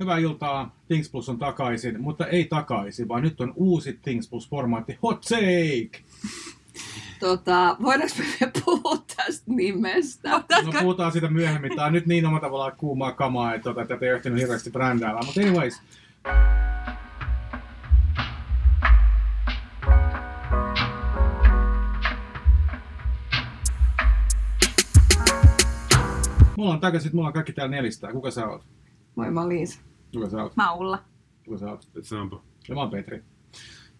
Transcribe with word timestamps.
Hyvää 0.00 0.18
iltaa. 0.18 0.76
Things 0.88 1.10
Plus 1.10 1.28
on 1.28 1.38
takaisin, 1.38 2.00
mutta 2.00 2.26
ei 2.26 2.44
takaisin, 2.44 3.08
vaan 3.08 3.22
nyt 3.22 3.40
on 3.40 3.52
uusi 3.56 3.92
Things 4.02 4.28
Plus-formaatti 4.28 4.98
Hot 5.02 5.20
Take! 5.20 6.04
Tota, 7.20 7.76
voidaanko 7.82 8.14
me 8.40 8.52
puhua 8.64 8.96
tästä 9.16 9.44
nimestä? 9.46 10.30
No 10.30 10.72
puhutaan 10.80 11.12
siitä 11.12 11.28
myöhemmin. 11.28 11.76
Tämä 11.76 11.86
on 11.86 11.92
nyt 11.92 12.06
niin 12.06 12.26
omalla 12.26 12.40
tavallaan 12.40 12.76
kuumaa 12.76 13.12
kamaa, 13.12 13.54
että 13.54 13.64
tota, 13.64 13.86
tätä 13.86 14.06
ei 14.06 14.12
ehtinyt 14.12 14.38
hirveästi 14.38 14.70
brändäällä. 14.70 15.20
Mutta 15.26 15.40
anyways, 15.40 15.80
Mulla 26.56 26.72
on 26.72 26.80
takaisin, 26.80 27.10
mulla 27.14 27.28
on 27.28 27.32
kaikki 27.32 27.52
täällä 27.52 27.76
nelistä. 27.76 28.12
Kuka 28.12 28.30
sä 28.30 28.48
oot? 28.48 28.66
Moi, 29.16 29.30
mä 29.30 29.40
oon 29.40 29.48
Liisa. 29.48 29.80
Kuka 30.12 30.30
sä 30.30 30.42
oot? 30.42 30.56
Mä 30.56 30.72
Ulla. 30.72 31.02
Kuka 31.44 31.58
sä 31.58 31.70
oot? 31.70 31.88
Sampo. 32.02 32.42
Ja 32.68 32.74
mä 32.74 32.80
oon 32.80 32.90
Petri. 32.90 33.22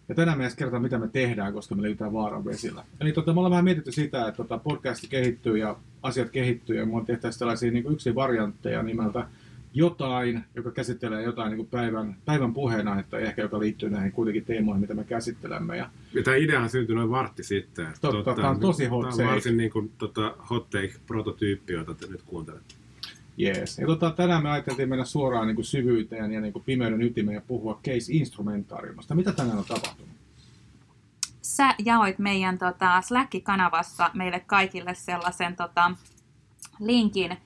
Ja 0.09 0.15
tänään 0.15 0.39
me 0.39 0.45
edes 0.45 0.57
kerrotaan, 0.57 0.83
mitä 0.83 0.99
me 0.99 1.09
tehdään, 1.09 1.53
koska 1.53 1.75
me 1.75 1.83
liitytään 1.83 2.13
vaaran 2.13 2.45
vesillä. 2.45 2.85
Eli 3.01 3.13
tota, 3.13 3.33
me 3.33 3.41
ollaan 3.41 3.51
vähän 3.51 3.65
mietitty 3.65 3.93
sitä, 3.93 4.29
että 4.29 4.37
tota, 4.37 4.59
podcast 4.59 5.05
kehittyy 5.11 5.59
ja 5.59 5.77
asiat 6.03 6.31
kehittyy 6.31 6.77
ja 6.77 6.87
me 6.87 6.97
on 6.97 7.07
tehtäisiin 7.07 7.39
tällaisia 7.39 7.71
niin 7.71 7.93
yksi 7.93 8.15
variantteja 8.15 8.83
nimeltä 8.83 9.27
jotain, 9.75 10.45
joka 10.55 10.71
käsittelee 10.71 11.23
jotain 11.23 11.49
niin 11.51 11.57
kuin 11.57 11.69
päivän, 11.69 12.17
päivän 12.25 12.55
puheenaihetta, 12.55 13.19
ehkä 13.19 13.43
joka 13.43 13.61
liittyy 13.61 13.91
näihin 13.91 14.13
kuitenkin 14.13 14.45
teemoihin, 14.45 14.81
mitä 14.81 14.95
me 14.95 15.05
käsittelemme. 15.05 15.77
Ja, 15.77 15.91
Ja 16.15 16.23
tämä 16.23 16.37
idea 16.37 16.61
on 16.61 16.69
syntynyt 16.71 16.97
noin 16.97 17.11
vartti 17.11 17.43
sitten. 17.43 17.87
että 17.87 18.01
Totta, 18.01 18.35
tää 18.35 18.51
on 18.51 18.61
tosi 18.61 18.87
hot 18.87 19.09
Tämä 19.09 19.29
on 19.29 19.31
varsin 19.31 19.57
niin 19.57 19.71
kuin, 19.71 19.93
tota, 19.99 20.35
hot 20.51 20.71
take 20.71 20.95
prototyyppi, 21.07 21.73
jota 21.73 21.95
te 21.95 22.07
nyt 22.07 22.23
kuuntelette. 22.23 22.75
Jees. 23.37 23.79
Ja 23.79 23.87
tota, 23.87 24.11
tänään 24.11 24.43
me 24.43 24.51
ajateltiin 24.51 24.89
mennä 24.89 25.05
suoraan 25.05 25.47
niin 25.47 25.55
kuin 25.55 25.65
syvyyteen 25.65 26.33
ja 26.33 26.41
niin 26.41 26.53
kuin 26.53 26.65
pimeyden 26.65 27.03
ytimeen 27.03 27.35
ja 27.35 27.41
puhua 27.41 27.81
case 27.85 28.13
instrumentaariumasta. 28.13 29.15
Mitä 29.15 29.33
tänään 29.33 29.59
on 29.59 29.65
tapahtunut? 29.65 30.11
Sä 31.43 31.75
jaoit 31.85 32.19
meidän 32.19 32.59
tota, 32.59 33.01
Slack-kanavassa 33.01 34.11
meille 34.15 34.41
kaikille 34.41 34.95
sellaisen 34.95 35.57
tota, 35.57 35.91
linkin 36.81 37.37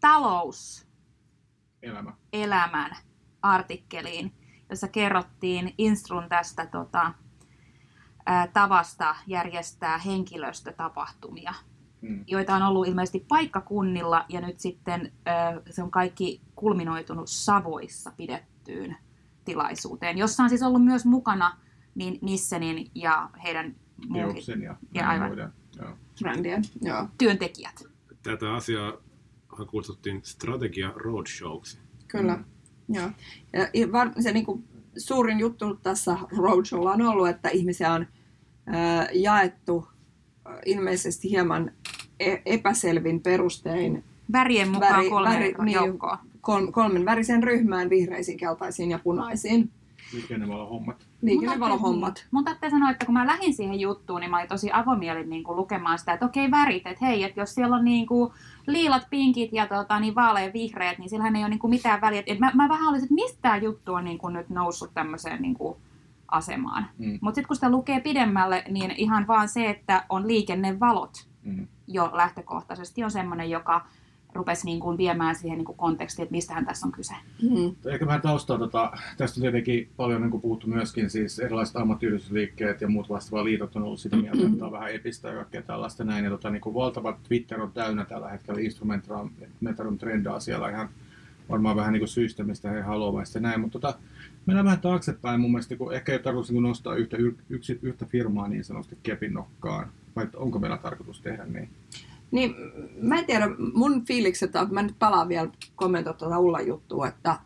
talouselämän 0.00 2.14
Elämä. 2.32 2.96
artikkeliin, 3.42 4.32
jossa 4.70 4.88
kerrottiin 4.88 5.74
Instrun 5.78 6.28
tästä 6.28 6.66
tota, 6.66 7.12
ää, 8.26 8.46
tavasta 8.46 9.16
järjestää 9.26 9.98
henkilöstötapahtumia, 9.98 11.54
Hmm. 12.08 12.24
joita 12.26 12.54
on 12.54 12.62
ollut 12.62 12.88
ilmeisesti 12.88 13.24
paikkakunnilla 13.28 14.24
ja 14.28 14.40
nyt 14.40 14.60
sitten 14.60 15.12
se 15.70 15.82
on 15.82 15.90
kaikki 15.90 16.40
kulminoitunut 16.54 17.28
Savoissa 17.28 18.12
pidettyyn 18.16 18.96
tilaisuuteen, 19.44 20.18
jossa 20.18 20.42
on 20.42 20.48
siis 20.48 20.62
ollut 20.62 20.84
myös 20.84 21.04
mukana 21.04 21.56
niin 21.94 22.18
Nissenin 22.22 22.90
ja 22.94 23.30
heidän 23.44 23.74
Teoksen 24.12 24.62
ja, 24.62 24.76
Ja 24.94 25.08
aivan. 25.08 25.28
muiden. 25.28 25.52
Joo. 25.76 25.96
Brändien, 26.22 26.62
joo. 26.82 27.08
työntekijät. 27.18 27.84
Tätä 28.22 28.54
asiaa 28.54 28.92
kutsuttiin 29.70 30.20
strategia 30.24 30.92
roadshowksi. 30.96 31.78
Kyllä. 32.08 32.36
Mm. 32.36 32.44
Joo. 32.94 33.10
Ja 33.74 33.92
var, 33.92 34.10
se 34.20 34.32
niinku, 34.32 34.64
suurin 34.96 35.38
juttu 35.38 35.74
tässä 35.74 36.16
roadshowlla 36.36 36.92
on 36.92 37.02
ollut, 37.02 37.28
että 37.28 37.48
ihmisiä 37.48 37.92
on 37.92 38.06
ää, 38.66 39.08
jaettu 39.12 39.88
ilmeisesti 40.66 41.30
hieman 41.30 41.72
epäselvin 42.46 43.20
perustein 43.20 44.04
Värien 44.32 44.68
mukaan 44.68 45.04
Väri- 45.04 45.10
kolme 45.10 45.30
väri- 45.30 45.64
niin. 45.64 45.74
joukkoa. 45.74 46.18
kolmen 46.72 47.04
värisen 47.04 47.42
ryhmään, 47.42 47.90
vihreisiin, 47.90 48.38
keltaisiin 48.38 48.90
ja 48.90 48.98
punaisiin. 48.98 49.70
Liikennevalohommat. 50.12 51.06
Liikennevalohommat. 51.22 52.26
Mun 52.30 52.44
täytyy 52.44 52.70
sanoa, 52.70 52.90
että 52.90 53.06
kun 53.06 53.12
mä 53.12 53.26
lähdin 53.26 53.54
siihen 53.54 53.80
juttuun, 53.80 54.20
niin 54.20 54.30
mä 54.30 54.36
olin 54.38 54.48
tosi 54.48 54.70
avomielin 54.72 55.30
niin 55.30 55.44
kuin 55.44 55.56
lukemaan 55.56 55.98
sitä, 55.98 56.12
että 56.12 56.26
okei 56.26 56.50
värit, 56.50 56.86
että 56.86 57.06
hei, 57.06 57.24
että 57.24 57.40
jos 57.40 57.54
siellä 57.54 57.76
on 57.76 57.84
niin 57.84 58.06
kuin 58.06 58.32
liilat, 58.66 59.06
pinkit 59.10 59.52
ja 59.52 59.66
tota, 59.66 60.00
niin 60.00 60.14
vaalean 60.14 60.52
vihreät, 60.52 60.98
niin 60.98 61.10
sillähän 61.10 61.36
ei 61.36 61.42
ole 61.42 61.48
niin 61.50 61.58
kuin 61.58 61.70
mitään 61.70 62.00
väliä. 62.00 62.22
Et 62.26 62.38
mä, 62.38 62.52
mä 62.54 62.68
vähän 62.68 62.88
olisin, 62.88 63.04
että 63.04 63.14
mistä 63.14 63.38
tämä 63.42 63.56
juttu 63.56 63.94
on 63.94 64.04
niin 64.04 64.18
kuin 64.18 64.34
nyt 64.34 64.48
noussut 64.48 64.90
tämmöiseen 64.94 65.42
niin 65.42 65.54
kuin 65.54 65.76
asemaan. 66.28 66.86
Mm. 66.98 67.18
Mutta 67.20 67.34
sitten 67.34 67.48
kun 67.48 67.56
sitä 67.56 67.70
lukee 67.70 68.00
pidemmälle, 68.00 68.64
niin 68.68 68.90
ihan 68.96 69.26
vaan 69.26 69.48
se, 69.48 69.70
että 69.70 70.04
on 70.08 70.28
liikennevalot 70.28 71.29
Mm. 71.44 71.66
jo 71.86 72.10
lähtökohtaisesti 72.12 73.04
on 73.04 73.10
semmoinen, 73.10 73.50
joka 73.50 73.86
rupesi 74.34 74.64
niin 74.64 74.80
kuin 74.80 74.98
viemään 74.98 75.34
siihen 75.34 75.58
niin 75.58 75.66
kuin 75.66 75.78
kontekstiin, 75.78 76.22
että 76.22 76.34
mistähän 76.34 76.66
tässä 76.66 76.86
on 76.86 76.92
kyse. 76.92 77.14
Mm. 77.42 77.74
Ehkä 77.86 78.06
vähän 78.06 78.20
taustaa, 78.20 78.58
tota, 78.58 78.92
tästä 79.16 79.40
on 79.40 79.42
tietenkin 79.42 79.90
paljon 79.96 80.20
niin 80.20 80.30
kuin 80.30 80.40
puhuttu 80.40 80.66
myöskin, 80.66 81.10
siis 81.10 81.38
erilaiset 81.38 81.76
ammattiyhdistysliikkeet 81.76 82.80
ja 82.80 82.88
muut 82.88 83.08
vastaavat 83.08 83.44
liitot 83.44 83.76
on 83.76 83.82
ollut 83.82 84.00
sitä 84.00 84.16
mieltä, 84.16 84.42
että 84.42 84.56
tämä 84.56 84.66
on 84.66 84.72
vähän 84.72 84.90
epistä 84.90 85.28
ja 85.28 85.34
kaikkea 85.34 85.62
tällaista 85.62 86.04
näin. 86.04 86.24
Ja 86.24 86.30
tota, 86.30 86.50
niin 86.50 86.60
kuin 86.60 86.74
valtava 86.74 87.18
Twitter 87.28 87.62
on 87.62 87.72
täynnä 87.72 88.04
tällä 88.04 88.28
hetkellä 88.28 88.60
instrumentarium 88.60 89.98
trendaa 89.98 90.40
siellä 90.40 90.70
ihan 90.70 90.88
varmaan 91.48 91.76
vähän 91.76 91.92
niin 91.92 92.00
kuin 92.00 92.08
syystä, 92.08 92.44
mistä 92.44 92.70
he 92.70 92.80
haluavat 92.80 93.34
ja 93.34 93.40
näin. 93.40 93.60
Mutta 93.60 93.78
tota, 93.78 93.98
mennään 94.46 94.64
vähän 94.64 94.80
taaksepäin 94.80 95.40
mun 95.40 95.50
mielestä, 95.50 95.76
kun 95.76 95.94
ehkä 95.94 96.12
ei 96.12 96.18
tarvitse 96.18 96.52
niin 96.52 96.62
kuin 96.62 96.68
nostaa 96.68 96.94
yhtä, 96.94 97.16
yksi, 97.50 97.78
yhtä 97.82 98.04
firmaa 98.04 98.48
niin 98.48 98.64
sanotusti 98.64 98.98
kepin 99.02 99.34
nokkaan. 99.34 99.88
Vai 100.16 100.28
onko 100.36 100.58
meillä 100.58 100.78
tarkoitus 100.78 101.20
tehdä 101.20 101.44
niin? 101.44 101.70
Niin, 102.30 102.54
mä 103.00 103.18
en 103.18 103.26
tiedä, 103.26 103.48
mun 103.74 104.04
fiilikset, 104.04 104.50
mä 104.70 104.82
nyt 104.82 104.98
palaan 104.98 105.28
vielä 105.28 105.50
kommentoida 105.76 106.18
tuota 106.18 106.38
Ullan 106.38 106.66
juttua, 106.66 107.08
että, 107.08 107.38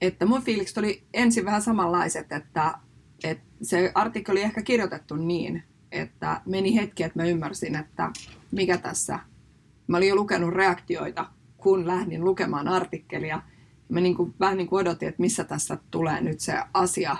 että 0.00 0.26
mun 0.26 0.42
fiilikset 0.42 0.78
oli 0.78 1.02
ensin 1.14 1.44
vähän 1.44 1.62
samanlaiset, 1.62 2.32
että, 2.32 2.78
että 3.24 3.44
se 3.62 3.92
artikkeli 3.94 4.38
oli 4.38 4.44
ehkä 4.44 4.62
kirjoitettu 4.62 5.16
niin, 5.16 5.62
että 5.92 6.40
meni 6.46 6.76
hetki, 6.76 7.02
että 7.02 7.18
mä 7.18 7.28
ymmärsin, 7.28 7.76
että 7.76 8.10
mikä 8.50 8.78
tässä, 8.78 9.18
mä 9.86 9.96
olin 9.96 10.08
jo 10.08 10.16
lukenut 10.16 10.54
reaktioita, 10.54 11.26
kun 11.56 11.86
lähdin 11.86 12.24
lukemaan 12.24 12.68
artikkelia. 12.68 13.42
Mä 13.88 14.00
niin 14.00 14.14
kuin, 14.14 14.34
vähän 14.40 14.56
niin 14.56 14.66
kuin 14.66 14.80
odotin, 14.80 15.08
että 15.08 15.20
missä 15.20 15.44
tässä 15.44 15.78
tulee 15.90 16.20
nyt 16.20 16.40
se 16.40 16.54
asia, 16.74 17.16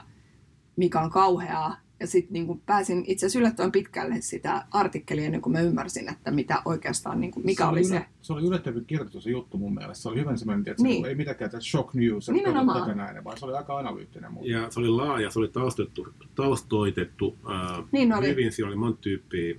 mikä 0.76 1.00
on 1.00 1.10
kauheaa. 1.10 1.76
Ja 2.00 2.06
sitten 2.06 2.32
niin 2.32 2.60
pääsin 2.66 3.04
itse 3.06 3.26
asiassa 3.26 3.38
yllättävän 3.38 3.72
pitkälle 3.72 4.20
sitä 4.20 4.66
artikkelia 4.70 5.24
ennen 5.24 5.40
kuin 5.40 5.52
mä 5.52 5.60
ymmärsin, 5.60 6.08
että 6.08 6.30
mitä 6.30 6.62
oikeastaan, 6.64 7.20
niin 7.20 7.30
kuin, 7.30 7.46
mikä 7.46 7.68
oli 7.68 7.80
ylä- 7.80 7.88
se. 7.88 8.04
Se 8.22 8.32
oli 8.32 8.46
yllättävän 8.46 8.84
kirjoitettu 8.84 9.20
se 9.20 9.30
juttu 9.30 9.58
mun 9.58 9.74
mielestä. 9.74 10.02
Se 10.02 10.08
oli 10.08 10.20
hyvän 10.20 10.38
semmoinen, 10.38 10.68
että 10.70 10.82
Niin. 10.82 11.02
se 11.02 11.08
ei 11.08 11.14
mitenkään 11.14 11.50
tätä 11.50 11.64
shock 11.64 11.94
news, 11.94 12.28
että 12.28 12.42
tätä 12.42 12.94
näin, 12.94 13.24
vaan 13.24 13.38
se 13.38 13.44
oli 13.44 13.54
aika 13.54 13.78
analyyttinen. 13.78 14.32
Mutta... 14.32 14.48
Ja 14.50 14.70
se 14.70 14.80
oli 14.80 14.88
laaja, 14.88 15.30
se 15.30 15.38
oli 15.38 15.48
taustoitettu, 15.48 16.06
taustoitettu 16.34 17.38
ää, 17.48 17.82
Niin 17.92 18.14
oli. 18.14 18.28
hyvin. 18.28 18.52
Siellä 18.52 18.68
oli 18.68 18.76
monta 18.76 19.00
tyyppiä 19.00 19.54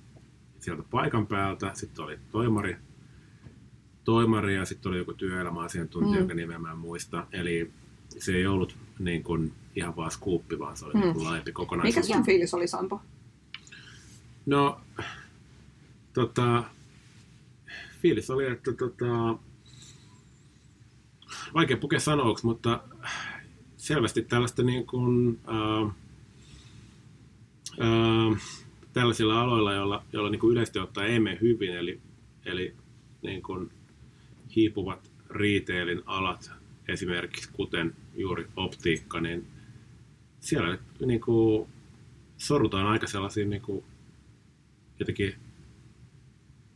sieltä 0.59 0.83
paikan 0.91 1.27
päältä. 1.27 1.71
Sitten 1.73 2.05
oli 2.05 2.19
toimari, 2.31 2.75
toimari 4.03 4.55
ja 4.55 4.65
sitten 4.65 4.89
oli 4.89 4.97
joku 4.97 5.13
työelämäasiantuntija, 5.13 6.13
mm. 6.13 6.19
jonka 6.19 6.33
nimeä 6.33 6.59
mä 6.59 6.71
en 6.71 6.77
muista. 6.77 7.27
Eli 7.31 7.71
se 8.09 8.35
ei 8.35 8.47
ollut 8.47 8.75
niin 8.99 9.23
kuin 9.23 9.53
ihan 9.75 9.95
vaan 9.95 10.11
skuuppi, 10.11 10.59
vaan 10.59 10.77
se 10.77 10.85
oli 10.85 10.93
Mm. 10.93 10.99
niin 10.99 11.13
kuin 11.13 11.23
laajempi 11.25 11.51
kokonaisuus. 11.51 12.05
Mikä 12.07 12.15
sun 12.17 12.25
fiilis 12.25 12.53
oli, 12.53 12.67
Sampo? 12.67 13.01
No, 14.45 14.81
tota, 16.13 16.63
fiilis 18.01 18.29
oli, 18.29 18.45
että 18.45 18.71
tota, 18.73 19.35
vaikea 21.53 21.77
pukea 21.77 21.99
sanoiksi, 21.99 22.45
mutta 22.45 22.83
selvästi 23.77 24.21
tällaista 24.21 24.63
niin 24.63 24.85
kuin, 24.87 25.39
ää, 25.47 25.81
ää, 27.79 28.37
tällaisilla 28.93 29.41
aloilla, 29.41 29.73
joilla, 29.73 30.03
joilla 30.13 30.29
niin 30.29 30.39
kuin 30.39 30.51
yleisesti 30.51 30.79
ottaen 30.79 31.11
ei 31.11 31.19
mene 31.19 31.37
hyvin, 31.41 31.71
eli, 31.75 32.01
eli 32.45 32.75
niin 33.21 33.41
kuin 33.43 33.71
hiipuvat 34.55 35.11
retailin 35.29 36.01
alat, 36.05 36.51
esimerkiksi 36.87 37.49
kuten 37.53 37.95
juuri 38.15 38.47
optiikka, 38.55 39.21
niin 39.21 39.47
siellä 40.39 40.77
niin 41.05 41.21
kuin 41.21 41.69
sorrutaan 42.37 42.87
aika 42.87 43.07
sellaisiin 43.07 43.49
niin 43.49 43.61
kuin 43.61 43.83
jotenkin 44.99 45.35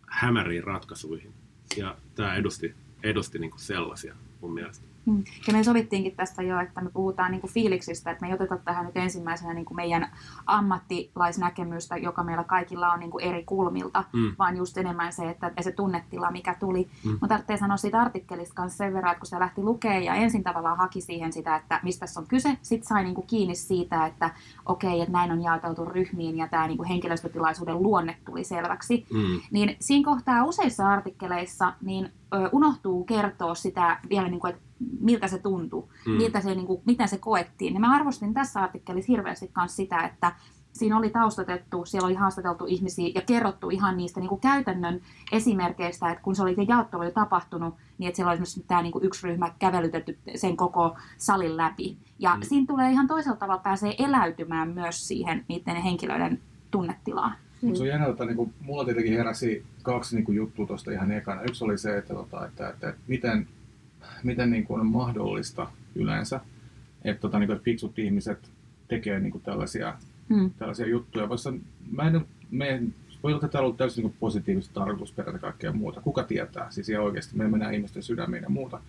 hämäriin 0.07 0.63
ratkaisuihin. 0.63 1.33
Ja 1.77 1.97
tämä 2.15 2.35
edusti, 2.35 2.75
edusti 3.03 3.39
niin 3.39 3.51
kuin 3.51 3.61
sellaisia 3.61 4.15
mun 4.41 4.53
mielestä. 4.53 4.90
Mm. 5.05 5.23
Ja 5.47 5.53
me 5.53 5.63
sovittiinkin 5.63 6.15
tästä 6.15 6.43
jo, 6.43 6.59
että 6.59 6.81
me 6.81 6.89
puhutaan 6.89 7.31
niin 7.31 7.41
kuin 7.41 7.51
fiiliksistä, 7.53 8.11
että 8.11 8.21
me 8.21 8.27
ei 8.27 8.33
oteta 8.33 8.57
tähän 8.57 8.85
nyt 8.85 8.97
ensimmäisenä 8.97 9.53
niin 9.53 9.65
kuin 9.65 9.75
meidän 9.75 10.11
ammattilaisnäkemystä, 10.45 11.97
joka 11.97 12.23
meillä 12.23 12.43
kaikilla 12.43 12.91
on 12.91 12.99
niin 12.99 13.11
kuin 13.11 13.23
eri 13.23 13.43
kulmilta, 13.43 14.03
Mm. 14.13 14.35
vaan 14.39 14.57
just 14.57 14.77
enemmän 14.77 15.13
se, 15.13 15.29
että 15.29 15.51
se 15.61 15.71
tunnetila, 15.71 16.31
mikä 16.31 16.55
tuli. 16.59 16.89
Mm. 17.05 17.11
Mutta 17.11 17.27
tarvitsee 17.27 17.57
sanoa 17.57 17.77
siitä 17.77 18.01
artikkelista 18.01 18.55
kanssa 18.55 18.77
sen 18.77 18.93
verran, 18.93 19.11
että 19.11 19.19
kun 19.19 19.27
se 19.27 19.39
lähti 19.39 19.61
lukemaan 19.63 20.03
ja 20.03 20.15
ensin 20.15 20.43
tavallaan 20.43 20.77
haki 20.77 21.01
siihen 21.01 21.33
sitä, 21.33 21.55
että 21.55 21.79
mistä 21.83 21.99
tässä 21.99 22.19
on 22.19 22.27
kyse, 22.27 22.57
sitten 22.61 22.87
sai 22.87 23.03
niin 23.03 23.15
kuin 23.15 23.27
kiinni 23.27 23.55
siitä, 23.55 24.05
että 24.05 24.29
okei, 24.65 25.01
että 25.01 25.11
näin 25.11 25.31
on 25.31 25.43
jaoteltu 25.43 25.85
ryhmiin 25.85 26.37
ja 26.37 26.47
tämä 26.47 26.67
niin 26.67 26.77
kuin 26.77 26.89
henkilöstötilaisuuden 26.89 27.83
luonne 27.83 28.17
tuli 28.25 28.43
selväksi. 28.43 29.05
Mm. 29.13 29.41
Niin 29.51 29.75
siinä 29.79 30.05
kohtaa 30.05 30.43
useissa 30.45 30.87
artikkeleissa 30.87 31.73
niin 31.81 32.05
ö, 32.33 32.49
unohtuu 32.51 33.03
kertoa 33.03 33.55
sitä 33.55 33.99
vielä, 34.09 34.29
niin 34.29 34.39
kuin, 34.39 34.53
että 34.53 34.61
miltä 34.99 35.27
se 35.27 35.37
tuntui, 35.37 35.83
Mm. 36.05 36.11
mm. 36.11 36.17
miltä 36.17 36.41
se, 36.41 36.55
niin 36.55 36.67
kuin, 36.67 36.81
miten 36.85 37.07
se 37.07 37.17
koettiin. 37.17 37.73
Ja 37.73 37.79
mä 37.79 37.95
arvostin 37.95 38.33
tässä 38.33 38.59
artikkelissa 38.59 39.11
hirveästi 39.11 39.51
myös 39.57 39.75
sitä, 39.75 39.99
että 40.01 40.31
siinä 40.73 40.97
oli 40.97 41.09
taustatettu, 41.09 41.85
siellä 41.85 42.05
oli 42.05 42.15
haastateltu 42.15 42.65
ihmisiä 42.67 43.11
ja 43.15 43.21
kerrottu 43.21 43.69
ihan 43.69 43.97
niistä 43.97 44.19
niin 44.19 44.29
kuin 44.29 44.41
käytännön 44.41 45.01
esimerkkeistä, 45.31 46.11
että 46.11 46.23
kun 46.23 46.35
se 46.35 46.41
oli 46.43 46.55
se 46.55 46.63
jaotto 46.67 46.97
oli 46.97 47.11
tapahtunut, 47.11 47.75
niin 47.97 48.07
että 48.07 48.15
siellä 48.15 48.29
oli 48.29 48.33
esimerkiksi 48.35 48.63
tämä 48.67 48.81
niin 48.81 48.91
kuin 48.91 49.05
yksi 49.05 49.27
ryhmä 49.27 49.51
kävelytetty 49.59 50.17
sen 50.35 50.57
koko 50.57 50.95
salin 51.17 51.57
läpi. 51.57 51.97
Ja 52.19 52.33
Mm. 52.35 52.39
mm. 52.39 52.43
siinä 52.43 52.67
tulee 52.67 52.91
ihan 52.91 53.07
toisella 53.07 53.37
tavalla 53.37 53.61
pääsee 53.61 53.95
eläytymään 53.99 54.69
myös 54.69 55.07
siihen 55.07 55.45
niiden 55.47 55.75
henkilöiden 55.75 56.39
tunnetilaan. 56.71 57.35
Mutta 57.61 57.77
se 57.77 57.83
on 57.83 57.89
jännä, 57.89 58.07
että 58.07 58.25
niinku, 58.25 58.53
mulla 58.61 58.85
tietenkin 58.85 59.13
heräsi 59.17 59.63
kaksi 59.83 60.15
niinku, 60.15 60.31
juttua 60.31 60.65
tuosta 60.67 60.91
ihan 60.91 61.11
ekana. 61.11 61.41
Yksi 61.41 61.63
oli 61.65 61.77
se, 61.77 61.97
että, 61.97 62.13
tota, 62.13 62.45
että, 62.45 62.69
että, 62.69 62.89
että 62.89 63.01
miten, 63.07 63.47
miten 64.23 64.51
niinku, 64.51 64.73
on 64.73 64.85
mahdollista 64.85 65.67
yleensä, 65.95 66.39
että, 67.03 67.21
tota, 67.21 67.39
niinku, 67.39 67.53
että 67.53 67.63
fiksut 67.63 67.99
ihmiset 67.99 68.51
tekee 68.87 69.19
niinku, 69.19 69.39
tällaisia, 69.39 69.93
Hmm. 70.33 70.51
tällaisia 70.57 70.87
juttuja. 70.87 71.29
Vaikka 71.29 71.53
mä 71.91 72.07
en, 72.07 72.25
me, 72.51 72.81
voi 73.23 73.33
olla, 73.33 73.37
että 73.37 73.47
täällä 73.47 73.69
on 73.69 73.77
täysin 73.77 74.01
niinku, 74.03 74.17
positiivista 74.19 74.73
tarkoitusperät 74.73 75.33
ja 75.33 75.39
kaikkea 75.39 75.71
muuta. 75.71 76.01
Kuka 76.01 76.23
tietää? 76.23 76.67
Siis 76.69 76.89
ihan 76.89 77.05
oikeasti 77.05 77.37
me 77.37 77.47
mennään 77.47 77.73
ihmisten 77.73 78.03
sydämiin 78.03 78.43
ja 78.43 78.49
muuta. 78.49 78.79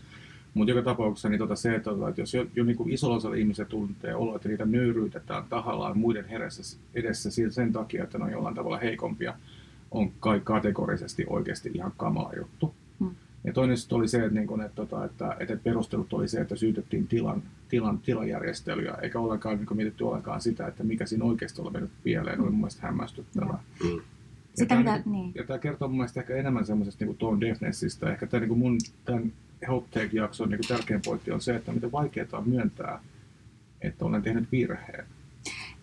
Mutta 0.54 0.70
joka 0.70 0.82
tapauksessa 0.82 1.28
niin 1.28 1.38
tota 1.38 1.56
se, 1.56 1.74
että, 1.74 1.90
tota, 1.90 2.08
että 2.08 2.20
jos 2.20 2.34
jo, 2.34 2.46
jo 2.56 2.64
niin 2.64 2.76
kuin 2.76 2.90
isolla 2.90 3.16
osalla 3.16 3.36
ihmisiä 3.36 3.64
tuntee 3.64 4.14
olo, 4.14 4.36
että 4.36 4.48
niitä 4.48 4.64
nöyryytetään 4.64 5.44
tahallaan 5.48 5.98
muiden 5.98 6.26
edessä, 6.28 6.78
edessä 6.94 7.30
sen 7.50 7.72
takia, 7.72 8.04
että 8.04 8.18
ne 8.18 8.24
on 8.24 8.30
jollain 8.30 8.54
tavalla 8.54 8.78
heikompia, 8.78 9.34
on 9.90 10.12
kai 10.20 10.40
kategorisesti 10.44 11.24
oikeasti 11.28 11.70
ihan 11.74 11.92
kamala 11.96 12.32
juttu. 12.36 12.74
Mm. 12.98 13.10
Ja 13.44 13.52
toinen 13.52 13.76
sitten 13.76 13.98
oli 13.98 14.08
se, 14.08 14.18
että, 14.18 14.34
niin 14.34 14.46
kun, 14.46 14.62
että, 14.62 14.74
tota, 14.74 15.04
että, 15.04 15.36
että 15.40 15.56
perustelut 15.56 16.12
oli 16.12 16.28
se, 16.28 16.40
että 16.40 16.56
syytettiin 16.56 17.06
tilan, 17.06 17.42
tilan, 17.68 17.98
tilajärjestelyä, 17.98 18.94
eikä 19.02 19.18
ollenkaan 19.18 19.56
niin 19.56 19.66
kuin 19.66 19.76
mietitty 19.76 20.04
ollenkaan 20.04 20.40
sitä, 20.40 20.66
että 20.66 20.84
mikä 20.84 21.06
siinä 21.06 21.24
oikeasti 21.24 21.60
oli 21.60 21.70
mennyt 21.70 21.90
pieleen, 22.02 22.40
oli 22.40 22.50
mun 22.50 22.60
mielestä 22.60 22.86
hämmästyttävää. 22.86 23.58
Mm. 23.84 24.00
Sitä 24.54 24.74
ja 24.74 24.80
mitä, 24.80 24.90
tämä, 24.90 25.02
niin. 25.06 25.32
ja 25.34 25.44
tämä 25.44 25.58
kertoo 25.58 25.88
mun 25.88 25.96
mielestä 25.96 26.20
ehkä 26.20 26.36
enemmän 26.36 26.66
semmoisesta 26.66 27.04
niin 27.04 27.16
tone 27.16 27.40
deafnessista. 27.40 28.10
Ehkä 28.10 28.26
tämä 28.26 28.46
niin 28.46 28.58
mun 28.58 28.78
tämän 29.04 29.32
Hot 29.68 29.90
Take-jakson 29.90 30.50
niin 30.50 30.60
tärkein 30.68 31.00
pointti 31.04 31.30
on 31.30 31.40
se, 31.40 31.56
että 31.56 31.72
miten 31.72 31.92
vaikeaa 31.92 32.26
on 32.32 32.48
myöntää, 32.48 33.00
että 33.80 34.04
olen 34.04 34.22
tehnyt 34.22 34.52
virheen. 34.52 35.04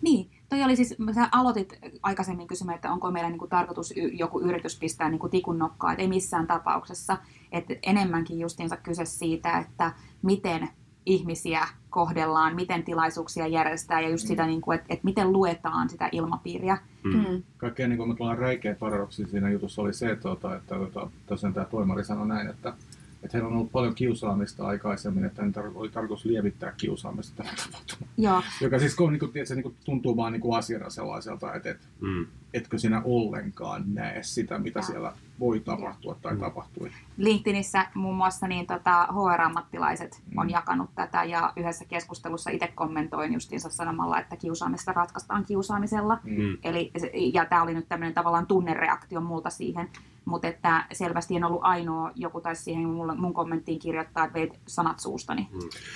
Niin, 0.02 0.26
toi 0.50 0.62
oli 0.62 0.76
siis, 0.76 0.96
sä 1.14 1.28
aloitit 1.32 1.78
aikaisemmin 2.02 2.46
kysymään, 2.46 2.74
että 2.74 2.92
onko 2.92 3.10
meillä 3.10 3.30
niinku 3.30 3.46
tarkoitus 3.46 3.92
y- 3.96 4.08
joku 4.12 4.40
yritys 4.40 4.78
pistää 4.78 5.08
niinku 5.08 5.28
tikun 5.28 5.58
nokkaan, 5.58 5.92
että 5.92 6.02
ei 6.02 6.08
missään 6.08 6.46
tapauksessa. 6.46 7.16
Että 7.52 7.74
enemmänkin 7.82 8.38
justiinsa 8.40 8.76
kyse 8.76 9.04
siitä, 9.04 9.58
että 9.58 9.92
miten 10.22 10.68
ihmisiä 11.06 11.68
kohdellaan, 11.90 12.54
miten 12.54 12.82
tilaisuuksia 12.82 13.46
järjestää 13.46 14.00
ja 14.00 14.08
just 14.08 14.26
sitä, 14.26 14.46
niinku, 14.46 14.72
että, 14.72 14.86
että 14.88 15.04
miten 15.04 15.32
luetaan 15.32 15.90
sitä 15.90 16.08
ilmapiiriä. 16.12 16.78
Mm. 17.04 17.12
Mm. 17.12 17.42
Kaikkein 17.56 17.90
niin 17.90 18.16
kuin, 18.16 18.38
räikeä 18.38 18.74
paradoksi 18.74 19.26
siinä 19.26 19.50
jutussa 19.50 19.82
oli 19.82 19.92
se, 19.92 20.10
että, 20.10 20.22
tota, 20.22 20.56
että, 20.56 20.76
että 20.86 21.00
tosiaan 21.26 21.54
tämä 21.54 21.66
toimari 21.66 22.04
sanoi 22.04 22.28
näin, 22.28 22.48
että, 22.48 22.74
että 23.22 23.36
heillä 23.36 23.48
on 23.48 23.56
ollut 23.56 23.72
paljon 23.72 23.94
kiusaamista 23.94 24.66
aikaisemmin, 24.66 25.24
että 25.24 25.42
tar- 25.42 25.72
oli 25.74 25.88
tarkoitus 25.88 26.24
lievittää 26.24 26.72
kiusaamista 26.76 27.36
tällä 27.36 27.52
tapahtumalla. 27.66 28.12
Joo, 28.18 28.42
Joka 28.60 28.78
siis 28.78 28.94
kun, 28.94 29.12
niin 29.12 29.20
kuin, 29.20 29.32
tiedätkö, 29.32 29.54
niin 29.54 29.62
kuin, 29.62 29.74
tuntuu 29.84 30.16
vaan 30.16 30.32
niin 30.32 30.40
kuin 30.40 30.58
asiana 30.58 30.90
sellaiselta, 30.90 31.54
että, 31.54 31.70
että 31.70 31.86
Mm. 32.00 32.26
etkö 32.54 32.78
sinä 32.78 33.02
ollenkaan 33.04 33.84
näe 33.94 34.22
sitä, 34.22 34.58
mitä 34.58 34.78
Joo. 34.78 34.86
siellä 34.86 35.12
voi 35.40 35.60
tapahtua 35.60 36.14
tai 36.14 36.34
Mm. 36.34 36.40
tapahtui. 36.40 36.90
LinkedInissä 37.16 37.86
muun 37.94 38.16
muassa 38.16 38.46
niin 38.48 38.66
tota, 38.66 39.06
HR-ammattilaiset 39.12 40.22
on 40.36 40.46
Mm. 40.46 40.50
jakanut 40.50 40.90
tätä 40.94 41.24
ja 41.24 41.52
yhdessä 41.56 41.84
keskustelussa 41.84 42.50
itse 42.50 42.66
kommentoin 42.74 43.32
justiinsa 43.34 43.70
sanomalla, 43.70 44.20
että 44.20 44.36
kiusaamista 44.36 44.92
ratkaistaan 44.92 45.44
kiusaamisella. 45.44 46.18
Mm. 46.24 46.58
Eli, 46.64 46.92
ja 47.34 47.44
tämä 47.44 47.62
oli 47.62 47.74
nyt 47.74 47.88
tämmöinen 47.88 48.14
tavallaan 48.14 48.46
tunnereaktio 48.46 49.20
multa 49.20 49.50
siihen, 49.50 49.88
mutta 50.24 50.48
että 50.48 50.86
selvästi 50.92 51.36
en 51.36 51.44
ollut 51.44 51.60
ainoa, 51.64 52.10
joku 52.14 52.40
taisi 52.40 52.62
siihen 52.64 52.88
mulle, 52.88 53.14
mun 53.14 53.34
kommenttiin 53.34 53.78
kirjoittaa, 53.78 54.24
että 54.24 54.38
veit 54.38 54.60
sanat 54.66 54.98
suustani. 55.00 55.48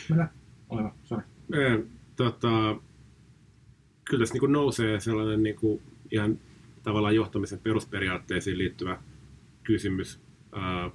Mennä. 0.09 0.29
Ole 0.69 0.83
hyvä. 1.11 1.23
Eh, 1.55 1.85
tota, 2.17 2.49
kyllä 4.05 4.23
tässä 4.23 4.39
niin 4.41 4.53
nousee 4.53 5.01
sellainen 5.01 5.43
niin 5.43 5.57
kuin 5.57 5.83
ihan 6.11 6.39
tavallaan 6.83 7.15
johtamisen 7.15 7.59
perusperiaatteisiin 7.59 8.59
liittyvä 8.59 8.99
kysymys. 9.65 10.21
Ää, 10.53 10.91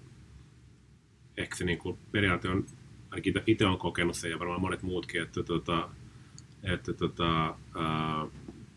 ehkä 1.38 1.56
se 1.56 1.66
niin 1.66 1.78
kuin 1.78 1.98
periaate 2.12 2.50
on, 2.50 2.66
ainakin 3.12 3.34
itse 3.48 3.66
olen 3.66 3.78
kokenut 3.80 4.16
sen 4.16 4.32
ja 4.32 4.40
varmaan 4.40 4.62
monet 4.62 4.84
muutkin, 4.84 5.22
että, 5.22 5.44
tota, 5.44 5.90
että 6.64 6.94
tota, 6.94 7.46
ää, 7.46 8.28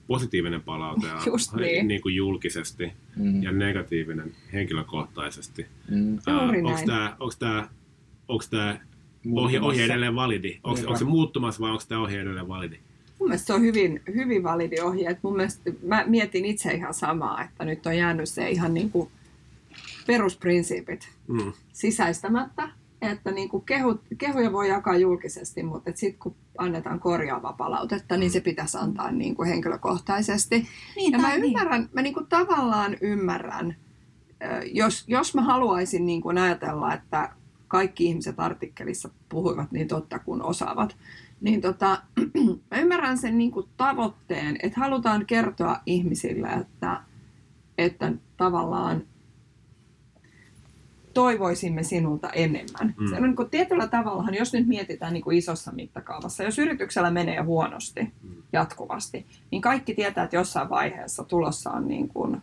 positiivinen 0.06 0.62
palaute 0.62 1.06
ja, 1.06 1.14
niin. 1.60 1.88
niin 1.88 2.02
kuin 2.02 2.14
julkisesti 2.14 2.92
Mm. 3.16 3.42
ja 3.42 3.52
negatiivinen 3.52 4.32
henkilökohtaisesti. 4.52 5.66
Mm. 5.90 6.18
Onko 7.20 7.34
tämä, 7.38 7.68
ohje, 8.28 8.88
Muuttumassa. 9.24 9.66
ohje 9.66 9.84
edelleen 9.84 10.14
validi? 10.14 10.60
Onko, 10.64 10.80
onko 10.80 10.96
se 10.96 11.04
muuttumassa 11.04 11.60
vai 11.60 11.70
onko 11.70 11.82
tämä 11.88 12.00
ohje 12.00 12.20
edelleen 12.20 12.48
validi? 12.48 12.76
Mun 13.18 13.28
mielestä 13.28 13.46
se 13.46 13.52
on 13.52 13.60
hyvin, 13.62 14.02
hyvin 14.14 14.42
validi 14.42 14.80
ohje. 14.80 15.08
Et 15.10 15.18
mun 15.22 15.36
mielestä, 15.36 15.70
mä 15.86 16.04
mietin 16.06 16.44
itse 16.44 16.72
ihan 16.72 16.94
samaa, 16.94 17.44
että 17.44 17.64
nyt 17.64 17.86
on 17.86 17.96
jäänyt 17.96 18.28
se 18.28 18.50
ihan 18.50 18.74
niin 18.74 18.90
kuin 18.90 19.10
perusprinsiipit 20.06 21.08
Mm. 21.28 21.52
sisäistämättä. 21.72 22.68
Että 23.02 23.30
niin 23.30 23.48
kuin 23.48 23.64
kehu, 23.64 24.00
kehuja 24.18 24.52
voi 24.52 24.68
jakaa 24.68 24.96
julkisesti, 24.96 25.62
mutta 25.62 25.90
sitten 25.94 26.18
kun 26.18 26.34
annetaan 26.58 27.00
korjaavaa 27.00 27.52
palautetta, 27.52 28.16
niin 28.16 28.30
se 28.30 28.40
pitäisi 28.40 28.78
antaa 28.78 29.10
niin 29.10 29.34
kuin 29.34 29.48
henkilökohtaisesti. 29.48 30.68
Niin, 30.96 31.12
Ja 31.12 31.18
mä 31.18 31.28
niin. 31.28 31.44
ymmärrän, 31.44 31.88
mä 31.92 32.02
niin 32.02 32.14
kuin 32.14 32.26
tavallaan 32.26 32.96
ymmärrän, 33.00 33.76
jos, 34.72 35.04
jos 35.08 35.34
mä 35.34 35.42
haluaisin 35.42 36.06
niin 36.06 36.20
kuin 36.20 36.38
ajatella, 36.38 36.94
että 36.94 37.30
kaikki 37.68 38.04
ihmiset 38.04 38.40
artikkelissa 38.40 39.10
puhuivat 39.28 39.72
niin 39.72 39.88
totta 39.88 40.18
kuin 40.18 40.42
osaavat, 40.42 40.96
niin 41.40 41.60
tota, 41.60 42.02
mä 42.70 42.78
ymmärrän 42.78 43.18
sen 43.18 43.38
niin 43.38 43.50
kuin 43.50 43.68
tavoitteen, 43.76 44.56
että 44.62 44.80
halutaan 44.80 45.26
kertoa 45.26 45.80
ihmisille, 45.86 46.48
että, 46.48 47.00
että 47.78 48.12
tavallaan 48.36 49.02
toivoisimme 51.14 51.82
sinulta 51.82 52.30
enemmän. 52.30 52.94
Mm. 52.98 53.08
Se 53.08 53.16
on 53.16 53.22
niin 53.22 53.36
kuin 53.36 53.50
tietyllä 53.50 53.86
tavallahan, 53.86 54.34
jos 54.34 54.52
nyt 54.52 54.66
mietitään 54.66 55.12
niin 55.12 55.22
kuin 55.22 55.38
isossa 55.38 55.72
mittakaavassa, 55.72 56.42
jos 56.42 56.58
yrityksellä 56.58 57.10
menee 57.10 57.40
huonosti 57.40 58.00
Mm. 58.02 58.42
jatkuvasti, 58.52 59.26
niin 59.50 59.62
kaikki 59.62 59.94
tietää, 59.94 60.24
että 60.24 60.36
jossain 60.36 60.70
vaiheessa 60.70 61.24
tulossa 61.24 61.70
on 61.70 61.88
niin 61.88 62.08
kuin, 62.08 62.34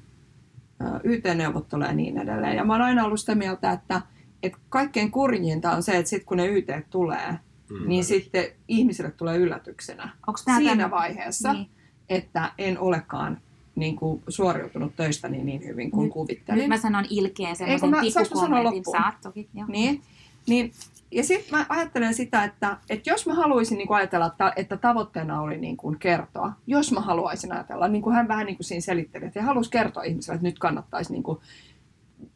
ö, 0.81 0.99
YT-neuvotteluja 1.03 1.87
ja 1.89 1.95
niin 1.95 2.17
edelleen. 2.17 2.55
Ja 2.57 2.63
mä 2.65 2.73
oon 2.73 2.81
aina 2.81 3.05
ollut 3.05 3.19
sitä 3.19 3.35
mieltä, 3.35 3.71
että, 3.71 4.01
että 4.43 4.57
kaikkein 4.69 5.11
kurjinta 5.11 5.71
on 5.71 5.83
se, 5.83 5.97
että 5.97 6.09
sitten 6.09 6.25
kun 6.27 6.37
ne 6.37 6.47
YT 6.47 6.67
tulee, 6.89 7.39
Mm. 7.69 7.87
niin 7.89 8.03
sitten 8.03 8.45
ihmisille 8.67 9.11
tulee 9.11 9.37
yllätyksenä 9.37 10.09
Onks 10.27 10.43
tää 10.45 10.57
siinä 10.57 10.71
tämän- 10.71 10.91
vaiheessa, 10.91 11.53
Niin. 11.53 11.69
että 12.09 12.51
en 12.57 12.79
olekaan 12.79 13.37
niin 13.79 13.95
kuin, 13.95 14.23
suoriutunut 14.27 14.95
töistäni 14.95 15.43
niin 15.43 15.65
hyvin 15.65 15.91
kuin 15.91 16.09
kuvittelin. 16.09 16.59
Nyt 16.59 16.67
mä 16.67 16.77
sanon 16.77 17.05
ilkeen 17.09 17.49
Ei, 17.49 17.55
semmoisen 17.55 18.13
tikkukommentin. 18.13 18.83
Saat 18.91 19.15
toki, 19.21 19.49
joo. 19.53 19.67
Niin, 19.67 20.01
niin 20.47 20.71
ja 21.11 21.23
sitten 21.23 21.59
mä 21.59 21.65
ajattelen 21.69 22.13
sitä, 22.13 22.43
että, 22.43 22.77
että 22.89 23.09
jos 23.09 23.27
mä 23.27 23.33
haluaisin 23.33 23.77
niin 23.77 23.87
kuin 23.87 23.97
ajatella, 23.97 24.25
että, 24.25 24.53
että 24.55 24.77
tavoitteena 24.77 25.41
oli 25.41 25.57
niin 25.57 25.77
kuin 25.77 25.99
kertoa, 25.99 26.53
jos 26.67 26.91
mä 26.91 27.01
haluaisin 27.01 27.51
ajatella, 27.51 27.87
niin 27.87 28.01
kuin 28.01 28.15
hän 28.15 28.27
vähän 28.27 28.45
niin 28.45 28.55
kuin 28.55 28.65
siinä 28.65 28.81
selitteli, 28.81 29.25
että 29.25 29.39
hän 29.39 29.47
halusi 29.47 29.69
kertoa 29.69 30.03
ihmisille, 30.03 30.35
että 30.35 30.47
nyt 30.47 30.59
kannattaisi 30.59 31.13
niin 31.13 31.23
kuin 31.23 31.39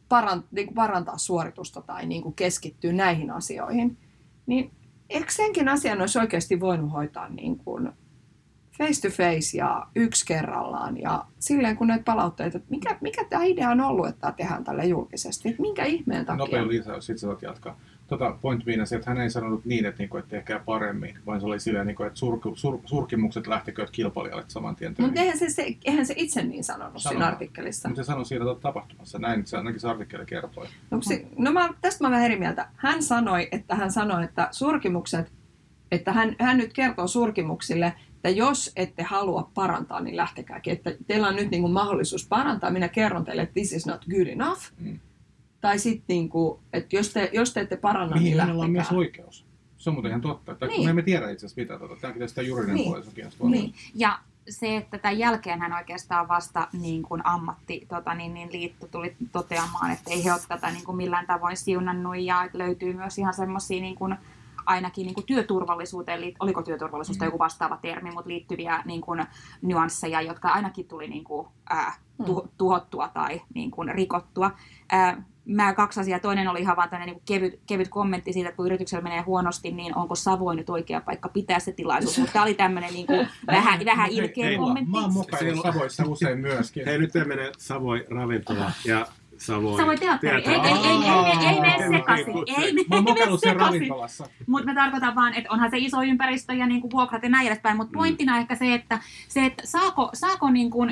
parantaa, 0.10 0.50
niin 0.52 0.68
kuin 0.68 0.76
parantaa 0.76 1.18
suoritusta 1.18 1.82
tai 1.82 2.06
niin 2.06 2.22
kuin 2.22 2.36
keskittyä 2.36 2.94
näihin 2.94 3.32
asioihin, 3.32 3.98
niin 4.46 4.72
eikö 5.10 5.32
senkin 5.32 5.70
asian 5.70 6.02
olisi 6.02 6.20
oikeasti 6.20 6.60
voinut 6.60 6.92
hoitaa 6.92 7.30
niin 7.30 7.58
kuin 7.58 7.90
face 8.78 9.02
to 9.02 9.10
face 9.10 9.58
ja 9.58 9.88
yksi 9.96 10.26
kerrallaan 10.26 11.02
ja 11.02 11.26
silleen 11.40 11.76
kun 11.76 11.88
näitä 11.88 12.04
palautteita, 12.04 12.58
että 12.58 12.70
mikä, 12.70 12.98
mikä 13.02 13.26
tämä 13.30 13.44
idea 13.44 13.70
on 13.70 13.82
ollut, 13.82 14.08
että 14.08 14.22
tämä 14.22 14.32
tehdään 14.32 14.64
tälle 14.64 14.86
julkisesti, 14.86 15.50
että 15.50 15.62
minkä 15.62 15.86
ihmeen 15.86 16.26
takia. 16.26 16.38
Nopea 16.38 16.68
lisäys, 16.68 17.06
sitten 17.06 17.30
sä 17.30 17.38
jatkaa. 17.42 17.78
Tota, 18.08 18.38
point 18.42 18.66
being 18.66 18.86
se, 18.86 18.96
että 18.96 19.10
hän 19.10 19.22
ei 19.22 19.30
sanonut 19.30 19.66
niin, 19.66 19.86
että, 19.86 20.00
niinku, 20.00 20.18
että 20.18 20.30
tehkää 20.30 20.60
paremmin, 20.60 21.18
vaan 21.26 21.40
se 21.40 21.46
oli 21.46 21.60
silleen, 21.60 21.88
niinku, 21.88 22.04
että 22.04 22.20
surku, 22.20 22.56
sur, 22.56 22.80
surkimukset 22.86 23.48
lähtikööt 23.48 23.90
kilpailijalle 23.92 24.44
saman 24.48 24.76
tien 24.76 24.96
Mutta 25.00 25.22
eihän 25.22 25.38
se, 25.38 25.50
se, 25.50 25.76
eihän 25.86 26.06
se 26.06 26.14
itse 26.18 26.44
niin 26.44 26.64
sanonut 26.64 27.02
Sanoi. 27.02 27.14
siinä 27.14 27.28
artikkelissa. 27.28 27.90
Mutta 27.90 28.04
se 28.04 28.08
sanoi 28.08 28.26
siinä 28.26 28.46
tapahtumassa, 28.62 29.20
näin 29.20 29.46
se 29.46 29.58
ainakin 29.58 29.80
se 29.80 29.88
artikkeli 29.88 30.26
kertoi. 30.26 30.68
No, 30.92 31.02
se, 31.02 31.26
no 31.38 31.52
mä, 31.52 31.70
tästä 31.82 32.04
mä 32.04 32.08
olen 32.08 32.16
vähän 32.16 32.32
eri 32.32 32.40
mieltä. 32.40 32.68
Hän 32.76 33.04
sanoi, 33.04 33.48
että 33.52 33.76
hän 33.76 33.92
sanoi, 33.92 34.24
että 34.24 34.48
surkimukset, 34.52 35.32
että 35.92 36.14
hän, 36.14 36.36
hän 36.40 36.58
nyt 36.58 36.74
kertoo 36.74 37.08
surkimuksille, 37.08 37.94
että 38.24 38.30
jos 38.30 38.72
ette 38.76 39.04
halua 39.04 39.52
parantaa, 39.54 40.00
niin 40.00 40.16
lähtekääkin. 40.16 40.74
Että 40.74 40.92
teillä 41.08 41.28
on 41.28 41.36
nyt 41.36 41.52
niin 41.52 41.62
kuin 41.62 41.74
mahdollisuus 41.74 42.28
parantaa. 42.28 42.72
Minä 42.72 42.88
kerron 42.88 43.26
teille, 43.26 43.42
että 43.42 43.54
this 43.54 43.74
is 43.74 43.86
not 43.86 44.06
good 44.06 44.28
enough. 44.28 44.62
Mm. 44.80 45.00
Tai 45.62 45.80
sitten, 45.80 46.04
niin 46.08 46.30
kuin, 46.30 46.60
että 46.74 46.96
jos 46.96 47.10
te, 47.14 47.30
jos 47.34 47.54
te 47.54 47.60
ette 47.60 47.78
paranna, 47.78 48.16
Mihin 48.16 48.26
niin 48.32 48.40
hänellä 48.40 48.64
on 48.64 48.72
myös 48.72 48.80
lähtekää. 48.82 48.98
oikeus. 48.98 49.46
Se 49.78 49.90
on 49.90 49.94
muuten 49.94 50.10
ihan 50.10 50.22
totta. 50.22 50.52
Että 50.52 50.66
Niin. 50.66 50.84
Me 50.84 50.90
emme 50.90 51.02
tiedä 51.02 51.30
itse 51.30 51.46
asiassa 51.46 51.62
mitä. 51.62 51.80
Tota. 51.80 51.96
Tämäkin 52.02 52.20
tästä 52.20 52.42
juridinen 52.42 52.76
Niin. 52.76 52.92
niin. 53.16 53.32
puoli 53.38 53.56
on. 53.56 53.62
Niin. 53.62 53.74
Ja 53.96 54.20
se, 54.50 54.78
että 54.78 54.98
tämän 54.98 55.18
jälkeen 55.20 55.60
hän 55.60 55.74
oikeastaan 55.74 56.28
vasta 56.28 56.68
niin 56.74 57.04
kuin 57.04 57.22
ammatti 57.26 57.86
tota, 57.90 58.14
niin, 58.14 58.34
niin 58.34 58.52
liitto 58.52 58.88
tuli 58.88 59.16
toteamaan, 59.32 59.92
että 59.92 60.12
ei 60.12 60.24
he 60.26 60.34
ole 60.34 60.42
tätä 60.48 60.72
niin 60.72 60.86
kuin 60.86 60.98
millään 60.98 61.28
tavoin 61.28 61.58
siunannut 61.58 62.18
ja 62.18 62.44
että 62.44 62.58
löytyy 62.58 62.94
myös 62.94 63.18
ihan 63.18 63.34
semmoisia 63.34 63.82
niin 63.82 63.96
kuin, 63.96 64.16
ainakin 64.66 65.06
niin 65.06 65.14
kuin 65.14 65.26
työturvallisuuteen, 65.26 66.22
liit- 66.22 66.36
oliko 66.40 66.64
työturvallisuus 66.64 67.18
tai 67.18 67.28
joku 67.28 67.40
vastaava 67.40 67.80
termi, 67.82 68.12
mutta 68.12 68.30
liittyviä 68.30 68.84
niin 68.86 69.02
kuin, 69.02 69.26
nyansseja, 69.62 70.22
jotka 70.22 70.50
ainakin 70.50 70.88
tuli 70.88 71.08
niin 71.08 71.24
kuin, 71.24 71.48
ää, 71.70 71.96
tu- 72.26 72.48
tuhottua 72.58 73.08
tai 73.08 73.42
niin 73.54 73.72
kuin, 73.72 73.90
rikottua. 73.96 74.52
Ää, 74.92 75.24
mä 75.46 75.74
kaksi 75.74 76.00
asiaa. 76.00 76.20
Toinen 76.20 76.48
oli 76.48 76.62
ihan 76.62 76.76
vaan 76.76 76.90
tämmöinen 76.90 77.16
niin 77.16 77.24
kevyt, 77.26 77.60
kevyt 77.68 77.88
kommentti 77.88 78.34
siitä, 78.34 78.50
että 78.50 78.58
kun 78.58 78.66
yrityksellä 78.66 79.04
menee 79.04 79.22
huonosti, 79.22 79.72
niin 79.72 79.98
onko 79.98 80.16
Savoy 80.16 80.56
nyt 80.56 80.70
oikea 80.70 81.02
paikka 81.02 81.30
pitää 81.30 81.60
se 81.60 81.72
tilaisuus. 81.72 82.18
Mutta 82.18 82.34
tämä 82.34 82.44
oli 82.44 82.54
tämmöinen 82.54 82.94
niin 82.94 83.08
kuin, 83.08 83.28
vähän, 83.48 83.86
vähän 83.86 84.12
ilkeä 84.12 84.58
kommentti. 84.58 84.92
Mä 84.92 85.02
oon 85.02 85.14
mokaillut 85.14 85.64
Savoissa 85.64 86.04
usein 86.08 86.40
myöskin. 86.40 86.86
Hei, 86.86 86.98
nyt 86.98 87.14
menee 87.26 87.52
Savoi 87.58 88.06
ravintola 88.10 88.72
ja 88.86 89.08
Savoi, 89.46 89.78
Savoy 89.78 89.98
teatteri. 89.98 90.44
Ei, 90.46 90.54
ei, 90.54 90.56
ei, 90.56 90.70
ei, 90.72 91.48
ei, 91.48 91.48
ei 91.48 91.62
mene 91.62 91.98
sekaisin. 91.98 92.34
Ei 92.58 92.74
mene 92.74 93.38
sekaisin. 93.38 93.90
Mutta 94.48 94.66
mä 94.66 94.76
tarkoitan 94.76 95.16
vaan, 95.16 95.34
että 95.34 95.52
onhan 95.52 95.72
se 95.72 95.78
iso 95.78 96.02
ympäristö 96.02 96.54
ja 96.54 96.68
niinku 96.68 96.92
vuokrat 96.92 97.24
ja 97.24 97.30
näin 97.30 97.48
edespäin, 97.48 97.78
mutta 97.78 97.98
pointtina 97.98 98.38
ehkä 98.38 98.56
se, 98.56 98.74
että, 98.74 99.00
se, 99.28 99.46
että 99.46 99.64
saako, 99.66 100.10
saako 100.14 100.50
niinku, 100.50 100.88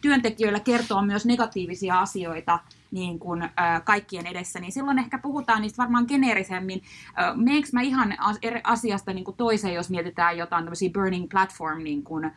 työntekijöillä 0.00 0.60
kertoa 0.60 1.02
myös 1.02 1.26
negatiivisia 1.26 2.00
asioita 2.00 2.58
niin 2.94 3.18
kuin, 3.18 3.42
ö, 3.42 3.48
kaikkien 3.84 4.26
edessä, 4.26 4.60
niin 4.60 4.72
silloin 4.72 4.98
ehkä 4.98 5.18
puhutaan 5.18 5.62
niistä 5.62 5.82
varmaan 5.82 6.04
geneerisemmin. 6.08 6.82
Meneekö 7.34 7.68
mä 7.72 7.80
ihan 7.82 8.14
as- 8.18 8.38
eri 8.42 8.60
asiasta 8.64 9.12
niin 9.12 9.24
kuin 9.24 9.36
toiseen, 9.36 9.74
jos 9.74 9.90
mietitään 9.90 10.38
jotain 10.38 10.64
tämmöisiä 10.64 10.90
burning 10.94 11.30
platform 11.30 11.82
niin 11.84 12.02
kuin, 12.04 12.24
ö, 12.24 12.30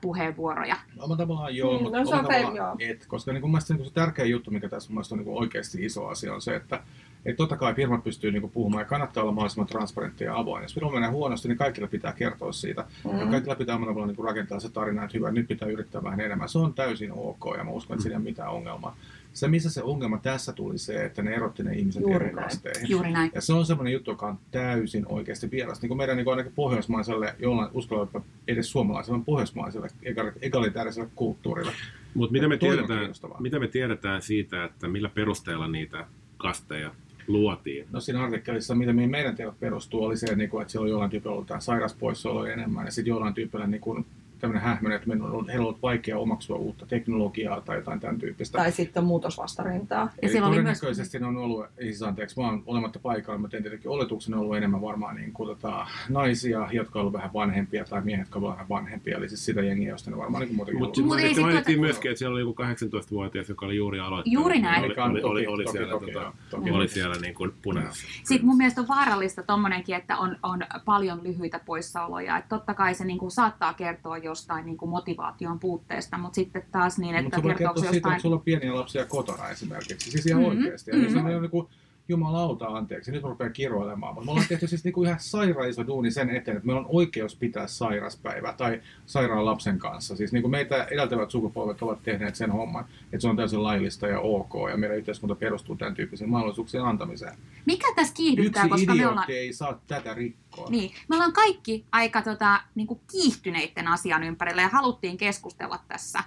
puheenvuoroja? 0.00 0.76
Oma 0.98 1.16
tavallaan 1.16 1.56
joo, 1.56 1.76
Mm, 1.78 1.82
mutta 1.82 1.98
no 1.98 2.04
se 2.06 2.14
on 2.14 2.24
tavallaan 2.24 2.76
et. 2.80 3.06
Koska 3.06 3.32
niin 3.32 3.42
mun 3.42 3.50
mielestä 3.50 3.74
niin 3.74 3.84
se 3.86 3.92
tärkeä 3.92 4.24
juttu, 4.24 4.50
mikä 4.50 4.68
tässä 4.68 4.90
mun 4.90 4.94
mielestä 4.94 5.14
on 5.14 5.18
niin 5.18 5.38
oikeasti 5.38 5.84
iso 5.84 6.06
asia, 6.06 6.34
on 6.34 6.42
se, 6.42 6.56
että 6.56 6.82
et 7.24 7.36
totta 7.36 7.56
kai 7.56 7.74
firmat 7.74 8.04
pystyy 8.04 8.32
niin 8.32 8.50
puhumaan 8.50 8.80
ja 8.80 8.84
kannattaa 8.86 9.22
olla 9.22 9.32
mahdollisimman 9.32 9.66
transparentti 9.66 10.24
ja 10.24 10.36
avoin. 10.38 10.62
Jos 10.62 10.74
firma 10.74 10.90
menee 10.90 11.10
huonosti, 11.10 11.48
niin 11.48 11.58
kaikilla 11.58 11.88
pitää 11.88 12.12
kertoa 12.12 12.52
siitä. 12.52 12.84
Mm. 13.12 13.18
Ja 13.18 13.26
kaikilla 13.26 13.54
pitää 13.54 13.76
omalla 13.76 13.92
tavalla 13.92 14.12
niin 14.12 14.24
rakentaa 14.24 14.60
se 14.60 14.68
tarina, 14.70 15.04
että 15.04 15.16
hyvä, 15.18 15.30
nyt 15.30 15.48
pitää 15.48 15.68
yrittää 15.68 16.02
vähän 16.02 16.20
enemmän. 16.20 16.48
Se 16.48 16.58
on 16.58 16.74
täysin 16.74 17.12
ok 17.12 17.44
ja 17.58 17.64
mä 17.64 17.70
uskon, 17.70 17.94
että 17.94 18.02
siinä 18.02 18.14
ei 18.14 18.18
ole 18.18 18.24
mitään 18.24 18.50
ongelmaa. 18.50 18.96
Se, 19.34 19.48
missä 19.48 19.70
se 19.70 19.82
ongelma 19.82 20.18
tässä 20.18 20.52
tuli 20.52 20.78
se, 20.78 21.04
että 21.04 21.22
ne 21.22 21.34
erotti 21.34 21.62
ne 21.62 21.74
ihmiset 21.74 22.02
Juuri 22.02 22.16
eri 22.16 22.34
näin. 22.34 22.48
kasteihin. 22.48 22.90
Juuri 22.90 23.12
näin. 23.12 23.30
Ja 23.34 23.40
se 23.40 23.52
on 23.52 23.66
semmoinen 23.66 23.92
juttu, 23.92 24.10
joka 24.10 24.26
on 24.26 24.38
täysin 24.50 25.06
oikeasti 25.08 25.50
vieras. 25.50 25.82
Niin 25.82 25.88
kuin 25.88 25.98
meidän 25.98 26.16
niin 26.16 26.24
kuin 26.24 26.32
ainakin 26.32 26.52
pohjoismaiselle, 26.52 27.34
jollain 27.38 27.70
uskalla 27.72 28.22
edes 28.48 28.70
suomalaiselle, 28.70 29.20
pohjoismaiselle 29.26 29.88
egali- 30.02 30.38
egalitääriselle 30.42 31.08
kulttuurille. 31.14 31.72
Mutta 32.14 32.32
mitä, 32.32 32.48
me 32.48 32.56
tiedetään, 32.56 33.10
mitä 33.38 33.58
me 33.58 33.68
tiedetään 33.68 34.22
siitä, 34.22 34.64
että 34.64 34.88
millä 34.88 35.08
perusteella 35.08 35.68
niitä 35.68 36.06
kasteja 36.36 36.94
luotiin? 37.26 37.86
No 37.92 38.00
siinä 38.00 38.22
artikkelissa, 38.22 38.74
mitä 38.74 38.92
meidän 38.92 39.36
tiedot 39.36 39.60
perustuu, 39.60 40.04
oli 40.04 40.16
se, 40.16 40.26
että, 40.26 40.36
niinku, 40.36 40.58
että 40.58 40.72
siellä 40.72 40.84
on 40.84 40.90
jollain 40.90 41.10
tyypillä 41.10 41.34
ollut 41.34 41.50
sairauspoissaoloja 41.58 42.52
enemmän, 42.52 42.84
ja 42.84 42.92
sitten 42.92 43.10
jollain 43.10 43.34
tyypillä 43.34 43.66
niin 43.66 44.06
tämmöinen 44.38 44.62
hähmäinen, 44.62 44.96
että 44.96 45.08
meillä 45.08 45.24
on 45.24 45.32
ollut, 45.32 45.82
vaikea 45.82 46.18
omaksua 46.18 46.56
uutta 46.56 46.86
teknologiaa 46.86 47.60
tai 47.60 47.76
jotain 47.76 48.00
tämän 48.00 48.18
tyyppistä. 48.18 48.58
Tai 48.58 48.72
sitten 48.72 49.04
muutosvastarintaa. 49.04 50.02
Ja 50.02 50.10
Eli 50.22 50.32
siellä 50.32 50.48
oli 50.48 50.62
myös- 50.62 50.78
todennäköisesti 50.80 51.18
ne 51.18 51.26
on 51.26 51.36
ollut, 51.36 51.66
ei 51.78 51.86
siis 51.86 52.02
anteeksi, 52.02 52.36
vaan 52.36 52.62
olematta 52.66 52.98
paikalla, 52.98 53.38
mutta 53.38 53.60
tietenkin 53.60 53.90
oletuksena 53.90 54.36
on 54.36 54.42
ollut 54.42 54.56
enemmän 54.56 54.82
varmaan 54.82 55.16
niin 55.16 55.32
kuin, 55.32 55.48
tota, 55.48 55.86
naisia, 56.08 56.68
jotka 56.72 57.00
ollut 57.00 57.12
vähän 57.12 57.30
vanhempia, 57.34 57.84
tai 57.84 58.02
miehet, 58.02 58.26
jotka 58.26 58.38
ovat 58.38 58.52
vähän 58.52 58.68
vanhempia, 58.68 59.16
eli 59.16 59.28
siis 59.28 59.44
sitä 59.44 59.62
jengiä, 59.62 59.88
josta 59.88 60.10
ne 60.10 60.16
varmaan 60.16 60.44
niin 60.44 60.56
muutenkin 60.56 60.82
Mutta. 60.82 61.00
Mut 61.00 61.08
mainittiin 61.08 61.46
tuota- 61.46 61.80
myöskin, 61.80 62.10
että 62.10 62.18
siellä 62.18 62.34
oli 62.34 62.40
joku 62.40 62.54
18-vuotias, 62.62 63.48
joka 63.48 63.66
oli 63.66 63.76
juuri 63.76 64.00
aloittanut. 64.00 64.32
Juuri 64.32 64.60
näin. 64.60 64.84
Oli, 64.84 64.94
oli, 64.94 65.20
oli, 65.22 65.46
oli, 65.46 65.64
toki, 65.64 65.78
siellä, 65.78 65.90
toki, 65.90 66.12
tota, 66.12 66.32
toki. 66.50 66.70
oli 66.70 66.88
siellä 66.88 67.16
niin 67.20 67.34
kuin 67.34 67.52
punaisessa. 67.62 68.06
Sitten 68.24 68.46
mun 68.46 68.56
mielestä 68.56 68.80
on 68.80 68.88
vaarallista 68.88 69.42
tommonenkin, 69.42 69.96
että 69.96 70.16
on, 70.16 70.36
on 70.42 70.62
paljon 70.84 71.22
lyhyitä 71.22 71.60
poissaoloja. 71.66 72.38
Et 72.38 72.48
totta 72.48 72.74
kai 72.74 72.94
se 72.94 73.04
niinku 73.04 73.30
saattaa 73.30 73.74
kertoa 73.74 74.18
jostain 74.24 74.66
niinku 74.66 74.86
motivaation 74.86 75.60
puutteesta, 75.60 76.18
mutta 76.18 76.34
sitten 76.34 76.64
taas 76.72 76.98
niin, 76.98 77.22
Mutta 77.22 77.36
että 77.36 77.48
kertooko 77.48 77.58
kertoa 77.58 77.74
se 77.74 77.80
siitä, 77.80 77.96
jostain... 77.96 78.12
että 78.12 78.22
sulla 78.22 78.36
on 78.36 78.42
pieniä 78.42 78.74
lapsia 78.74 79.06
kotona 79.06 79.48
esimerkiksi. 79.48 80.10
Siis 80.10 80.26
ihan 80.26 80.42
Mhm, 80.42 80.50
mm-hmm. 80.50 80.64
oikeasti. 80.64 80.90
Ja 80.90 80.96
mhm. 80.96 81.06
mm-hmm. 81.06 81.34
on 81.34 81.42
niin 81.42 81.50
kuin, 81.50 81.68
jumalauta 82.08 82.66
anteeksi, 82.66 83.12
nyt 83.12 83.22
mä 83.22 83.28
rupean 83.28 83.52
kiroilemaan. 83.52 84.14
Mutta 84.14 84.24
me 84.24 84.30
ollaan 84.30 84.48
tehty 84.48 84.66
siis 84.66 84.84
niin 84.84 84.92
kuin 84.92 85.06
ihan 85.06 85.20
sairaan 85.20 85.68
iso 85.68 85.86
duuni 85.86 86.10
sen 86.10 86.30
eteen, 86.30 86.56
että 86.56 86.66
meillä 86.66 86.80
on 86.80 86.86
oikeus 86.88 87.36
pitää 87.36 87.66
sairaspäivä 87.66 88.52
tai 88.52 88.80
sairaan 89.06 89.44
lapsen 89.44 89.78
kanssa. 89.78 90.16
Siis 90.16 90.32
niin 90.32 90.42
kuin 90.42 90.50
meitä 90.50 90.84
edeltävät 90.84 91.30
sukupolvet 91.30 91.82
ovat 91.82 92.02
tehneet 92.02 92.34
sen 92.34 92.50
homman, 92.50 92.84
että 93.04 93.20
se 93.20 93.28
on 93.28 93.36
täysin 93.36 93.62
laillista 93.62 94.06
ja 94.06 94.20
ok. 94.20 94.54
Ja 94.70 94.76
meidän 94.76 94.98
yhteiskunta 94.98 95.34
perustuu 95.34 95.76
tämän 95.76 95.94
tyyppisiin 95.94 96.30
mahdollisuuksien 96.30 96.84
antamiseen. 96.84 97.34
Mikä 97.66 97.86
tässä 97.96 98.12
Yksi 98.12 98.22
kiihdyttää, 98.22 98.68
koska 98.68 98.94
me 98.94 99.08
ollaan... 99.08 99.30
ei 99.30 99.52
saa 99.52 99.80
tätä 99.86 100.14
rikkoa. 100.14 100.70
Niin, 100.70 100.90
me 101.08 101.16
ollaan 101.16 101.32
kaikki 101.32 101.84
aika 101.92 102.22
tota, 102.22 102.60
niinku 102.74 103.00
kiihtyneiden 103.12 103.88
asian 103.88 104.22
ympärillä 104.22 104.62
ja 104.62 104.68
haluttiin 104.68 105.16
keskustella 105.16 105.78
tässä. 105.88 106.18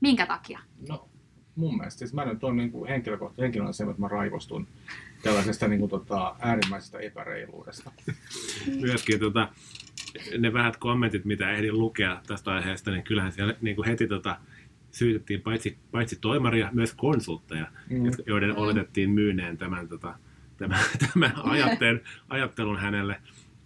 Minkä 0.00 0.26
takia? 0.26 0.58
No, 0.88 1.08
mun 1.56 1.76
mielestä. 1.76 1.98
Siis 1.98 2.12
mä 2.12 2.24
nyt 2.24 2.44
on 2.44 2.56
niin 2.56 2.72
henkilökohtaisesti 2.88 3.42
henkilönä 3.42 3.72
se, 3.72 3.84
että 3.84 4.00
mä 4.00 4.08
raivostun 4.08 4.66
tällaisesta 5.22 5.68
niin 5.68 5.80
kuin, 5.80 5.90
tota, 5.90 6.36
äärimmäisestä 6.40 6.98
epäreiluudesta. 6.98 7.92
myöskin 8.80 9.20
tota, 9.20 9.48
ne 10.38 10.52
vähät 10.52 10.76
kommentit, 10.76 11.24
mitä 11.24 11.50
ehdin 11.50 11.78
lukea 11.78 12.22
tästä 12.26 12.50
aiheesta, 12.50 12.90
niin 12.90 13.02
kyllähän 13.02 13.32
siellä 13.32 13.54
niin 13.60 13.76
kuin 13.76 13.88
heti 13.88 14.06
tota, 14.06 14.38
syytettiin 14.90 15.42
paitsi, 15.42 15.78
paitsi 15.90 16.18
toimaria, 16.20 16.68
myös 16.72 16.94
konsultteja, 16.94 17.66
Mm. 17.90 17.98
mm. 17.98 18.10
joiden 18.26 18.50
mm. 18.50 18.56
oletettiin 18.56 19.10
myyneen 19.10 19.58
tämän, 19.58 19.88
tota, 19.88 20.14
tämän, 20.56 20.84
tämän 21.12 21.32
ajattelun, 21.44 22.00
ajattelun 22.28 22.78
hänelle, 22.78 23.16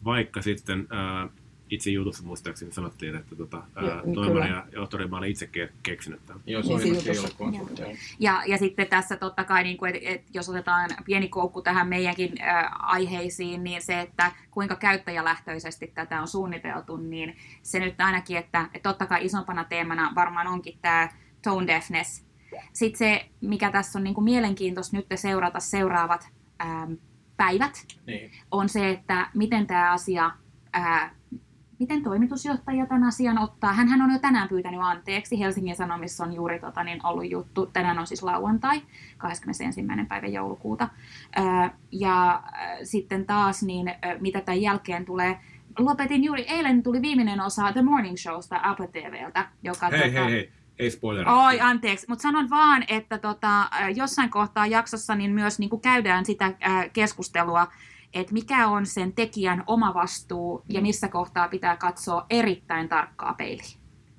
vaikka 0.04 0.42
sitten 0.42 0.86
ää, 0.90 1.28
itse 1.70 1.90
jutussa 1.90 2.22
muistaakseni 2.22 2.72
sanottiin, 2.72 3.16
että 3.16 3.36
tota, 3.36 3.56
ää, 3.56 4.02
niin 4.04 4.14
toimari 4.14 4.50
ja 4.50 4.66
johtori 4.72 5.06
mä 5.06 5.18
olin 5.18 5.30
itse 5.30 5.46
ke- 5.46 5.72
keksinyt 5.82 6.26
tämän. 6.26 6.42
Joo, 6.46 6.62
se 6.62 6.68
Niin 6.74 7.36
konsultteja. 7.38 7.96
Ja, 8.18 8.42
ja 8.46 8.58
sitten 8.58 8.86
tässä 8.86 9.16
totta 9.16 9.44
kai, 9.44 9.62
niin 9.62 9.76
kuin, 9.76 9.96
et, 9.96 10.02
et, 10.04 10.22
jos 10.34 10.48
otetaan 10.48 10.90
pieni 11.04 11.28
koukku 11.28 11.62
tähän 11.62 11.88
meidänkin 11.88 12.42
ä, 12.42 12.68
aiheisiin, 12.68 13.64
niin 13.64 13.82
se, 13.82 14.00
että 14.00 14.32
kuinka 14.50 14.76
käyttäjälähtöisesti 14.76 15.86
tätä 15.94 16.20
on 16.20 16.28
suunniteltu, 16.28 16.96
niin 16.96 17.36
se 17.62 17.78
nyt 17.78 18.00
ainakin, 18.00 18.36
että, 18.36 18.68
että 18.74 18.88
totta 18.88 19.06
kai 19.06 19.24
isompana 19.24 19.64
teemana 19.64 20.12
varmaan 20.14 20.46
onkin 20.46 20.78
tämä 20.82 21.08
tone 21.42 21.66
deafness. 21.66 22.26
Sitten 22.72 22.98
se, 22.98 23.26
mikä 23.40 23.70
tässä 23.70 23.98
on 23.98 24.04
niin 24.04 24.14
kuin 24.14 24.24
mielenkiintoista 24.24 24.96
nyt 24.96 25.06
seurata 25.14 25.60
seuraavat 25.60 26.28
äm, 26.60 26.96
päivät, 27.36 27.86
Niin. 28.06 28.30
on 28.50 28.68
se, 28.68 28.90
että 28.90 29.30
miten 29.34 29.66
tämä 29.66 29.92
asia, 29.92 30.30
ää, 30.72 31.14
miten 31.78 32.02
toimitusjohtaja 32.02 32.86
tämän 32.86 33.04
asian 33.04 33.38
ottaa. 33.38 33.72
Hänhän 33.72 34.02
on 34.02 34.12
jo 34.12 34.18
tänään 34.18 34.48
pyytänyt 34.48 34.80
anteeksi. 34.82 35.38
Helsingin 35.38 35.76
Sanomissa 35.76 36.24
on 36.24 36.32
juuri 36.32 36.60
tota, 36.60 36.84
niin 36.84 37.06
ollut 37.06 37.30
juttu. 37.30 37.66
Tänään 37.66 37.98
on 37.98 38.06
siis 38.06 38.22
lauantai, 38.22 38.82
21. 39.18 39.84
päivä 40.08 40.26
joulukuuta. 40.26 40.88
Ja 41.92 42.42
sitten 42.82 43.26
taas, 43.26 43.62
niin 43.62 43.94
mitä 44.20 44.40
tämän 44.40 44.62
jälkeen 44.62 45.04
tulee, 45.04 45.38
lopetin 45.78 46.24
juuri, 46.24 46.44
eilen 46.48 46.82
tuli 46.82 47.02
viimeinen 47.02 47.40
osa 47.40 47.72
The 47.72 47.82
Morning 47.82 48.16
Showsta 48.16 48.60
Apple 48.62 48.86
TVltä, 48.88 49.48
joka 49.62 49.88
Hei, 49.88 50.00
tota, 50.00 50.24
hei, 50.24 50.32
hei, 50.32 50.52
ei 50.78 50.90
spoileraa. 50.90 51.46
Oi, 51.46 51.60
anteeksi, 51.60 52.06
mutta 52.08 52.22
sanon 52.22 52.50
vaan, 52.50 52.84
että 52.88 53.18
tota, 53.18 53.70
jossain 53.94 54.30
kohtaa 54.30 54.66
jaksossa 54.66 55.14
niin 55.14 55.30
myös 55.30 55.58
niin 55.58 55.70
kuin 55.70 55.82
käydään 55.82 56.24
sitä 56.24 56.44
äh, 56.44 56.90
keskustelua, 56.92 57.68
että 58.20 58.32
mikä 58.32 58.68
on 58.68 58.86
sen 58.86 59.12
tekijän 59.12 59.64
oma 59.66 59.94
vastuu 59.94 60.62
ja 60.68 60.80
missä 60.80 61.08
kohtaa 61.08 61.48
pitää 61.48 61.76
katsoa 61.76 62.26
erittäin 62.30 62.88
tarkkaa 62.88 63.34
peiliin. 63.34 63.76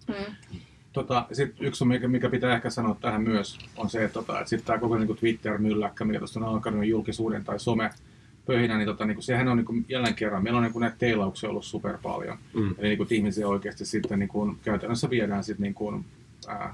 Mm. 0.08 0.36
Tota, 0.94 1.28
sit 1.32 1.56
yksi, 1.60 1.84
on, 1.84 1.88
mikä, 1.88 2.08
mikä 2.08 2.30
pitää 2.30 2.56
ehkä 2.56 2.70
sanoa 2.70 2.98
tähän 3.02 3.22
myös, 3.22 3.60
on 3.78 3.90
se, 3.90 4.04
että, 4.04 4.14
tota, 4.14 4.40
että 4.40 4.50
sitten 4.50 4.68
tämä 4.68 4.80
koko 4.80 4.98
niin 4.98 5.18
Twitter-mylläkkä, 5.18 6.06
mikä 6.06 6.20
tuosta 6.20 6.40
on 6.40 6.46
alkanut 6.46 6.86
julkisuuden 6.86 7.44
tai 7.44 7.60
some 7.60 7.90
pöhinä, 8.46 8.78
niin, 8.78 8.86
tota, 8.86 9.06
niin 9.06 9.16
kuin, 9.16 9.24
sehän 9.24 9.48
on 9.48 9.58
niin 9.58 9.66
kuin, 9.66 9.86
jälleen 9.90 10.16
kerran, 10.16 10.44
meillä 10.44 10.58
on 10.58 10.64
niin 10.64 10.74
kuin, 10.74 10.82
näitä 10.82 10.98
teilauksia 10.98 11.50
ollut 11.50 11.66
super 11.66 11.98
paljon. 12.04 12.38
Mm. 12.54 12.76
Eli 12.78 12.88
niin 12.88 12.98
kuin, 12.98 13.08
ihmisiä 13.12 13.48
oikeasti 13.48 13.86
sitten 13.86 14.20
niin 14.20 14.30
kuin, 14.30 14.58
käytännössä 14.64 15.10
viedään 15.10 15.44
sitten 15.44 15.64
niin 15.64 15.74
kuin, 15.74 16.06
ää, 16.48 16.74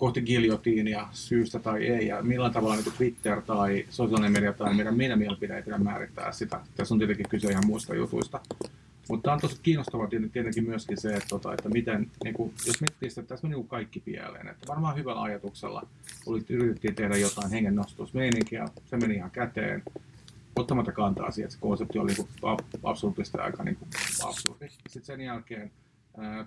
kohti 0.00 0.22
giljotiinia 0.22 1.08
syystä 1.12 1.58
tai 1.58 1.86
ei, 1.86 2.06
ja 2.06 2.22
millä 2.22 2.50
tavalla 2.50 2.74
niin 2.74 2.84
kuin 2.84 2.94
Twitter 2.96 3.42
tai 3.42 3.86
sosiaalinen 3.90 4.32
media 4.32 4.52
tai 4.52 4.74
meidän, 4.74 4.96
meidän 4.96 5.18
mielipide 5.18 5.56
ei 5.56 5.62
pidä 5.62 5.78
määrittää 5.78 6.32
sitä. 6.32 6.60
Tässä 6.76 6.94
on 6.94 6.98
tietenkin 6.98 7.28
kyse 7.28 7.50
ihan 7.50 7.66
muista 7.66 7.94
jutuista. 7.94 8.40
Mutta 9.08 9.22
tämä 9.22 9.34
on 9.34 9.40
tosi 9.40 9.60
kiinnostavaa 9.62 10.06
tieten- 10.06 10.30
tietenkin 10.30 10.64
myöskin 10.64 11.00
se, 11.00 11.14
että, 11.14 11.28
tota, 11.28 11.52
että 11.52 11.68
miten, 11.68 12.10
niin 12.24 12.34
kuin, 12.34 12.54
jos 12.66 12.80
miettii 12.80 13.10
sitä, 13.10 13.20
että 13.20 13.28
tässä 13.28 13.46
meni 13.46 13.54
niin 13.54 13.62
kuin 13.62 13.70
kaikki 13.70 14.00
pieleen. 14.00 14.48
Että 14.48 14.68
varmaan 14.68 14.96
hyvällä 14.96 15.22
ajatuksella 15.22 15.86
oli, 16.26 16.44
yritettiin 16.48 16.94
tehdä 16.94 17.16
jotain 17.16 17.50
hengennostusmeininkiä, 17.50 18.68
se 18.86 18.96
meni 18.96 19.14
ihan 19.14 19.30
käteen. 19.30 19.82
ottamatta 20.56 20.92
kantaa 20.92 21.30
siihen, 21.30 21.46
että 21.46 21.54
se 21.54 21.60
konsepti 21.60 21.98
oli 21.98 22.12
niin 22.12 22.28
absoluuttisesti 22.82 23.38
aika 23.38 23.62
niin 23.62 23.76
kuin 23.76 23.88
absurdi. 24.24 24.68
Sitten 24.68 25.04
sen 25.04 25.20
jälkeen 25.20 25.70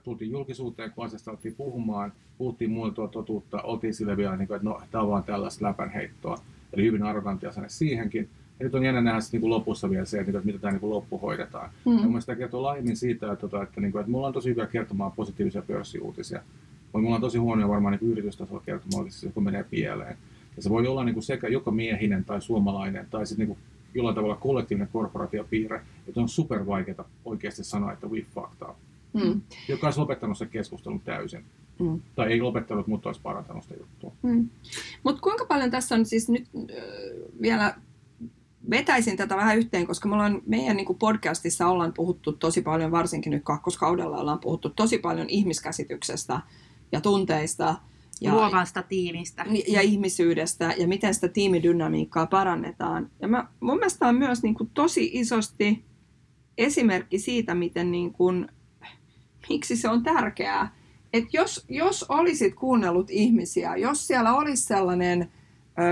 tultiin 0.03 0.31
julkisuuteen, 0.31 0.91
kun 0.91 1.05
asiasta 1.05 1.31
alettiin 1.31 1.55
puhumaan, 1.55 2.13
puhuttiin 2.37 2.71
muuta 2.71 3.07
totuutta, 3.07 3.61
oltiin 3.61 3.93
sille 3.93 4.17
vielä, 4.17 4.37
niin 4.37 4.47
kuin, 4.47 4.55
että 4.55 4.69
no, 4.69 4.81
tämä 4.91 5.01
on 5.01 5.09
vaan 5.09 5.23
tällaista 5.23 5.65
läpänheittoa, 5.65 6.37
eli 6.73 6.83
hyvin 6.83 7.03
arrogantti 7.03 7.47
asenne 7.47 7.69
siihenkin. 7.69 8.29
Ja 8.59 8.65
nyt 8.65 8.75
on 8.75 8.85
jännä 8.85 9.01
nähdä 9.01 9.19
niin 9.31 9.41
kuin 9.41 9.49
lopussa 9.49 9.89
vielä 9.89 10.05
se, 10.05 10.19
että 10.19 10.41
miten 10.43 10.61
tämä 10.61 10.71
niin 10.71 10.79
kuin 10.79 10.89
loppu 10.89 11.17
hoidetaan. 11.17 11.69
Mm. 11.85 11.91
Ja 11.91 11.97
mun 11.97 12.07
mielestä 12.07 12.25
tämä 12.25 12.39
kertoo 12.39 12.63
laajemmin 12.63 12.97
siitä, 12.97 13.31
että, 13.31 13.45
että, 13.45 13.63
että, 13.63 13.81
niin 13.81 13.91
kuin, 13.91 13.99
että 13.99 14.11
mulla 14.11 14.27
on 14.27 14.33
tosi 14.33 14.49
hyviä 14.49 14.67
kertomaan 14.67 15.11
positiivisia 15.11 15.61
pörssiuutisia. 15.61 16.41
Mutta 16.83 17.03
mulla 17.03 17.15
on 17.15 17.21
tosi 17.21 17.37
huonoja 17.37 17.67
varmaan 17.67 17.97
niin 18.01 18.11
yritystasolla 18.11 18.63
kertomaan, 18.65 19.07
kun 19.33 19.43
menee 19.43 19.63
pieleen. 19.63 20.17
Ja 20.55 20.63
se 20.63 20.69
voi 20.69 20.87
olla 20.87 21.03
niin 21.03 21.13
kuin 21.13 21.23
sekä 21.23 21.47
joko 21.47 21.71
miehinen 21.71 22.25
tai 22.25 22.41
suomalainen 22.41 23.07
tai 23.09 23.27
sitten 23.27 23.47
niin 23.47 23.55
kuin 23.55 23.65
jollain 23.93 24.15
tavalla 24.15 24.35
kollektiivinen 24.35 24.89
korporaatiopiirre, 24.93 25.81
että 26.07 26.21
on 26.21 26.29
super 26.29 26.65
vaikeaa 26.65 27.09
oikeasti 27.25 27.63
sanoa, 27.63 27.93
että 27.93 28.07
we 28.07 28.21
fucked 28.21 28.69
up. 28.69 28.75
Mm. 29.13 29.41
Joka 29.67 29.87
olisi 29.87 29.99
lopettanut 29.99 30.37
sen 30.37 30.49
keskustelun 30.49 30.99
täysin. 30.99 31.45
Mm. 31.79 32.01
Tai 32.15 32.31
ei 32.31 32.41
lopettanut, 32.41 32.87
mutta 32.87 33.09
olisi 33.09 33.21
parantanut 33.21 33.63
sitä 33.63 33.75
juttua. 33.79 34.11
Mm. 34.21 34.49
Mutta 35.03 35.21
kuinka 35.21 35.45
paljon 35.45 35.71
tässä 35.71 35.95
on 35.95 36.05
siis 36.05 36.29
nyt 36.29 36.47
äh, 36.55 36.65
vielä 37.41 37.75
vetäisin 38.69 39.17
tätä 39.17 39.37
vähän 39.37 39.57
yhteen, 39.57 39.87
koska 39.87 40.09
me 40.09 40.15
ollaan, 40.15 40.41
meidän 40.45 40.77
niin 40.77 40.95
podcastissa 40.99 41.67
ollaan 41.67 41.93
puhuttu 41.93 42.31
tosi 42.31 42.61
paljon, 42.61 42.91
varsinkin 42.91 43.31
nyt 43.31 43.43
kakkoskaudella 43.43 44.17
ollaan 44.17 44.39
puhuttu 44.39 44.69
tosi 44.69 44.97
paljon 44.97 45.29
ihmiskäsityksestä 45.29 46.39
ja 46.91 47.01
tunteista. 47.01 47.75
Ja, 48.21 48.33
Luovasta 48.33 48.83
tiimistä. 48.83 49.45
Ja 49.67 49.81
ihmisyydestä 49.81 50.73
ja 50.77 50.87
miten 50.87 51.13
sitä 51.13 51.27
tiimidynamiikkaa 51.27 52.27
parannetaan. 52.27 53.09
Ja 53.21 53.27
mä, 53.27 53.47
mun 53.59 53.75
mielestä 53.75 54.07
on 54.07 54.15
myös 54.15 54.43
niin 54.43 54.55
kuin 54.55 54.69
tosi 54.73 55.09
isosti 55.13 55.85
esimerkki 56.57 57.19
siitä, 57.19 57.55
miten 57.55 57.91
niin 57.91 58.13
kuin, 58.13 58.47
miksi 59.49 59.75
se 59.75 59.89
on 59.89 60.03
tärkeää. 60.03 60.75
Että 61.13 61.29
jos, 61.33 61.65
jos 61.69 62.05
olisit 62.09 62.55
kuunnellut 62.55 63.09
ihmisiä, 63.09 63.75
jos 63.75 64.07
siellä 64.07 64.33
olisi 64.33 64.63
sellainen 64.63 65.31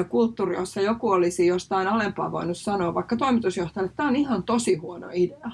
kulttuuri, 0.10 0.56
jossa 0.56 0.82
joku 0.82 1.10
olisi 1.10 1.48
jostain 1.48 1.88
alempaa 1.88 2.32
voinut 2.32 2.58
sanoa, 2.58 2.94
vaikka 2.94 3.16
toimitusjohtajalle, 3.16 3.86
että 3.86 3.98
tämä 3.98 4.10
on 4.10 4.16
ihan 4.16 4.44
tosi 4.44 4.76
huono 4.76 5.08
idea. 5.14 5.52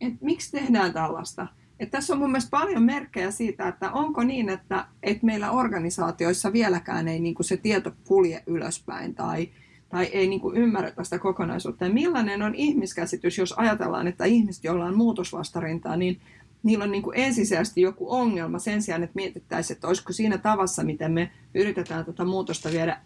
Et 0.00 0.14
miksi 0.20 0.52
tehdään 0.52 0.92
tällaista? 0.92 1.46
Et 1.80 1.90
tässä 1.90 2.12
on 2.12 2.18
mun 2.18 2.30
mielestä 2.30 2.50
paljon 2.50 2.82
merkkejä 2.82 3.30
siitä, 3.30 3.68
että 3.68 3.92
onko 3.92 4.24
niin, 4.24 4.48
että, 4.48 4.86
että 5.02 5.26
meillä 5.26 5.50
organisaatioissa 5.50 6.52
vieläkään 6.52 7.08
ei 7.08 7.20
niin 7.20 7.34
kuin 7.34 7.46
se 7.46 7.56
tieto 7.56 7.92
kulje 8.04 8.42
ylöspäin 8.46 9.14
tai, 9.14 9.48
tai 9.88 10.04
ei 10.04 10.26
niin 10.26 10.40
kuin 10.40 10.56
ymmärretä 10.56 11.04
sitä 11.04 11.18
kokonaisuutta. 11.18 11.84
Ja 11.84 11.92
millainen 11.92 12.42
on 12.42 12.54
ihmiskäsitys, 12.54 13.38
jos 13.38 13.52
ajatellaan, 13.52 14.06
että 14.06 14.24
ihmiset, 14.24 14.64
joilla 14.64 14.84
on 14.84 14.96
muutosvastarintaa, 14.96 15.96
niin 15.96 16.20
niillä 16.64 16.84
on 16.84 16.90
niin 16.90 17.02
kuin 17.02 17.18
ensisijaisesti 17.18 17.80
joku 17.80 18.12
ongelma 18.12 18.58
sen 18.58 18.82
sijaan, 18.82 19.02
että 19.02 19.14
mietittäisiin, 19.14 19.74
että 19.74 19.88
olisiko 19.88 20.12
siinä 20.12 20.38
tavassa, 20.38 20.84
miten 20.84 21.12
me 21.12 21.30
yritetään 21.54 22.04
tätä 22.04 22.24
muutosta 22.24 22.70
viedä 22.70 23.00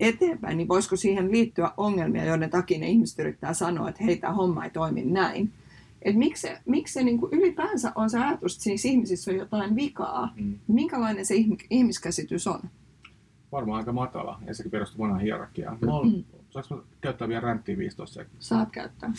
eteenpäin, 0.00 0.56
niin 0.56 0.68
voisiko 0.68 0.96
siihen 0.96 1.32
liittyä 1.32 1.70
ongelmia, 1.76 2.24
joiden 2.24 2.50
takia 2.50 2.78
ne 2.78 2.88
ihmiset 2.88 3.18
yrittää 3.18 3.54
sanoa, 3.54 3.88
että 3.88 4.04
hei, 4.04 4.16
tämä 4.16 4.32
homma 4.32 4.64
ei 4.64 4.70
toimi 4.70 5.04
näin. 5.04 5.52
Että 6.02 6.18
miksi 6.18 6.48
miksi 6.66 6.94
se 6.94 7.02
niin 7.02 7.20
kuin 7.20 7.32
ylipäänsä 7.32 7.92
on 7.94 8.10
se 8.10 8.18
ajatus, 8.18 8.52
että 8.52 8.62
siinä 8.62 8.80
ihmisissä 8.84 9.30
on 9.30 9.36
jotain 9.36 9.76
vikaa. 9.76 10.32
Mm. 10.36 10.58
Minkälainen 10.68 11.26
se 11.26 11.34
ihmiskäsitys 11.70 12.46
on? 12.46 12.60
Varmaan 13.52 13.78
aika 13.78 13.92
matala, 13.92 14.40
ja 14.46 14.54
sekin 14.54 14.70
perustuu 14.70 15.02
vanhaan 15.02 15.20
hierarkiaan. 15.20 15.78
Mm. 15.80 16.24
Saanko 16.50 16.84
käyttää 17.00 17.28
vielä 17.28 17.40
ränttiä 17.40 17.78
15 17.78 18.14
sekuntia? 18.14 18.40
Saat 18.40 18.70
käyttää. 18.70 19.12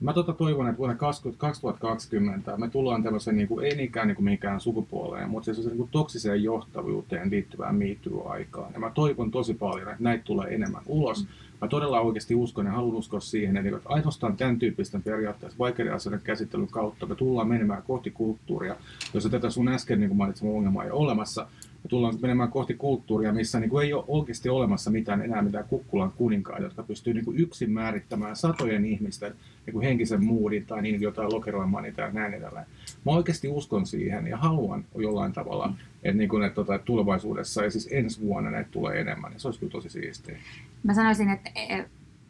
Mä 0.00 0.12
tota 0.12 0.32
toivon, 0.32 0.68
että 0.68 0.78
vuonna 0.78 0.96
2020 0.96 2.56
me 2.56 2.68
tullaan 2.68 3.02
tämmöisen, 3.02 3.36
niin 3.36 3.48
kuin, 3.48 3.66
ei 3.66 3.76
niinkään 3.76 4.06
niin 4.08 4.16
kuin 4.16 4.24
mihinkään 4.24 4.60
sukupuoleen, 4.60 5.30
mutta 5.30 5.54
se 5.54 5.60
niin 5.60 5.76
kuin 5.76 5.88
toksiseen 5.92 6.42
johtavuuteen 6.42 7.30
liittyvään 7.30 7.74
miittyy-aikaan. 7.74 8.72
Ja 8.72 8.80
mä 8.80 8.90
toivon 8.90 9.30
tosi 9.30 9.54
paljon, 9.54 9.88
että 9.90 10.02
näitä 10.02 10.24
tulee 10.24 10.54
enemmän 10.54 10.82
ulos. 10.86 11.26
Mä 11.60 11.68
todella 11.68 12.00
oikeasti 12.00 12.34
uskon 12.34 12.66
ja 12.66 12.72
haluan 12.72 12.96
uskoa 12.96 13.20
siihen, 13.20 13.56
että 13.56 13.80
ainoastaan 13.84 14.36
tämän 14.36 14.58
tyyppisten 14.58 15.02
periaatteessa 15.02 15.58
vaikeiden 15.58 15.94
asioiden 15.94 16.20
käsittelyn 16.24 16.68
kautta 16.68 17.06
me 17.06 17.14
tullaan 17.14 17.48
menemään 17.48 17.82
kohti 17.82 18.10
kulttuuria, 18.10 18.76
jossa 19.14 19.28
tätä 19.28 19.50
sun 19.50 19.68
äsken 19.68 20.00
niin 20.00 20.16
mainitsema 20.16 20.52
ongelmaa 20.52 20.84
ei 20.84 20.90
ole 20.90 21.00
olemassa, 21.00 21.46
tullaan 21.88 22.14
menemään 22.22 22.50
kohti 22.50 22.74
kulttuuria, 22.74 23.32
missä 23.32 23.60
niin 23.60 23.70
kuin 23.70 23.86
ei 23.86 23.92
ole 23.92 24.04
oikeasti 24.08 24.48
olemassa 24.48 24.90
mitään 24.90 25.22
enää 25.22 25.42
mitään 25.42 25.64
kukkulan 25.64 26.12
kuninkaa, 26.16 26.58
jotka 26.58 26.82
pystyy 26.82 27.14
niin 27.14 27.24
kuin 27.24 27.38
yksin 27.38 27.70
määrittämään 27.70 28.36
satojen 28.36 28.84
ihmisten 28.84 29.34
niin 29.66 29.72
kuin 29.72 29.84
henkisen 29.84 30.24
muudin 30.24 30.66
tai 30.66 30.82
niin 30.82 31.02
jotain 31.02 31.32
lokeroimaan 31.32 31.84
niitä 31.84 32.02
ja 32.02 32.12
näin 32.12 32.34
edelleen. 32.34 32.66
Mä 33.06 33.12
oikeasti 33.12 33.48
uskon 33.48 33.86
siihen 33.86 34.26
ja 34.26 34.36
haluan 34.36 34.84
jollain 34.96 35.32
tavalla, 35.32 35.74
että, 36.02 36.18
niin 36.18 36.28
kuin, 36.28 36.42
että, 36.42 36.54
tota, 36.54 36.78
tulevaisuudessa 36.78 37.64
ja 37.64 37.70
siis 37.70 37.88
ensi 37.92 38.20
vuonna 38.20 38.50
näitä 38.50 38.70
tulee 38.70 39.00
enemmän. 39.00 39.32
Ja 39.32 39.38
se 39.38 39.48
olisi 39.48 39.60
kyllä 39.60 39.72
tosi 39.72 39.90
siistiä. 39.90 40.38
Mä 40.82 40.94
sanoisin, 40.94 41.30
että 41.30 41.50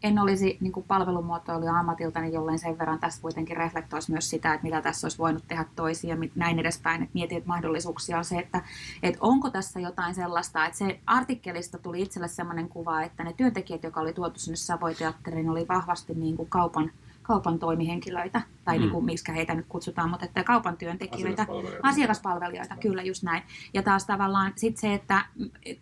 en 0.02 0.18
olisi 0.18 0.58
niin 0.60 0.72
kuin 0.72 0.86
palvelumuotoilija 0.88 1.78
ammatiltani, 1.78 2.32
jolleen 2.32 2.58
sen 2.58 2.78
verran 2.78 2.98
tässä 2.98 3.22
kuitenkin 3.22 3.56
reflektoisi 3.56 4.12
myös 4.12 4.30
sitä, 4.30 4.54
että 4.54 4.64
mitä 4.64 4.82
tässä 4.82 5.04
olisi 5.04 5.18
voinut 5.18 5.44
tehdä 5.48 5.64
toisin 5.76 6.10
ja 6.10 6.16
näin 6.34 6.58
edespäin. 6.58 7.02
Että 7.02 7.14
mietin, 7.14 7.38
että 7.38 7.48
mahdollisuuksia 7.48 8.18
on 8.18 8.24
se, 8.24 8.38
että, 8.38 8.62
että 9.02 9.18
onko 9.20 9.50
tässä 9.50 9.80
jotain 9.80 10.14
sellaista, 10.14 10.66
että 10.66 10.78
se 10.78 11.00
artikkelista 11.06 11.78
tuli 11.78 12.02
itselle 12.02 12.28
sellainen 12.28 12.68
kuva, 12.68 13.02
että 13.02 13.24
ne 13.24 13.32
työntekijät, 13.32 13.82
jotka 13.82 14.00
oli 14.00 14.12
tuotu 14.12 14.38
sinne 14.38 14.56
Savoiteatteriin, 14.56 15.50
oli 15.50 15.68
vahvasti 15.68 16.14
niin 16.14 16.36
kuin 16.36 16.48
kaupan 16.48 16.90
kaupan 17.22 17.58
toimihenkilöitä, 17.58 18.40
tai 18.64 18.78
mm. 18.78 18.82
niin 18.82 18.92
kuin, 18.92 19.04
miksi 19.04 19.32
heitä 19.34 19.54
nyt 19.54 19.66
kutsutaan, 19.68 20.10
mutta 20.10 20.26
että 20.26 20.44
kaupan 20.44 20.76
työntekijöitä, 20.76 21.42
asiakaspalvelijoita, 21.42 21.88
asiakaspalvelijoita 21.88 22.76
kyllä 22.76 23.02
just 23.02 23.22
näin. 23.22 23.42
Ja 23.74 23.82
taas 23.82 24.06
tavallaan 24.06 24.52
sit 24.56 24.76
se, 24.76 24.94
että 24.94 25.24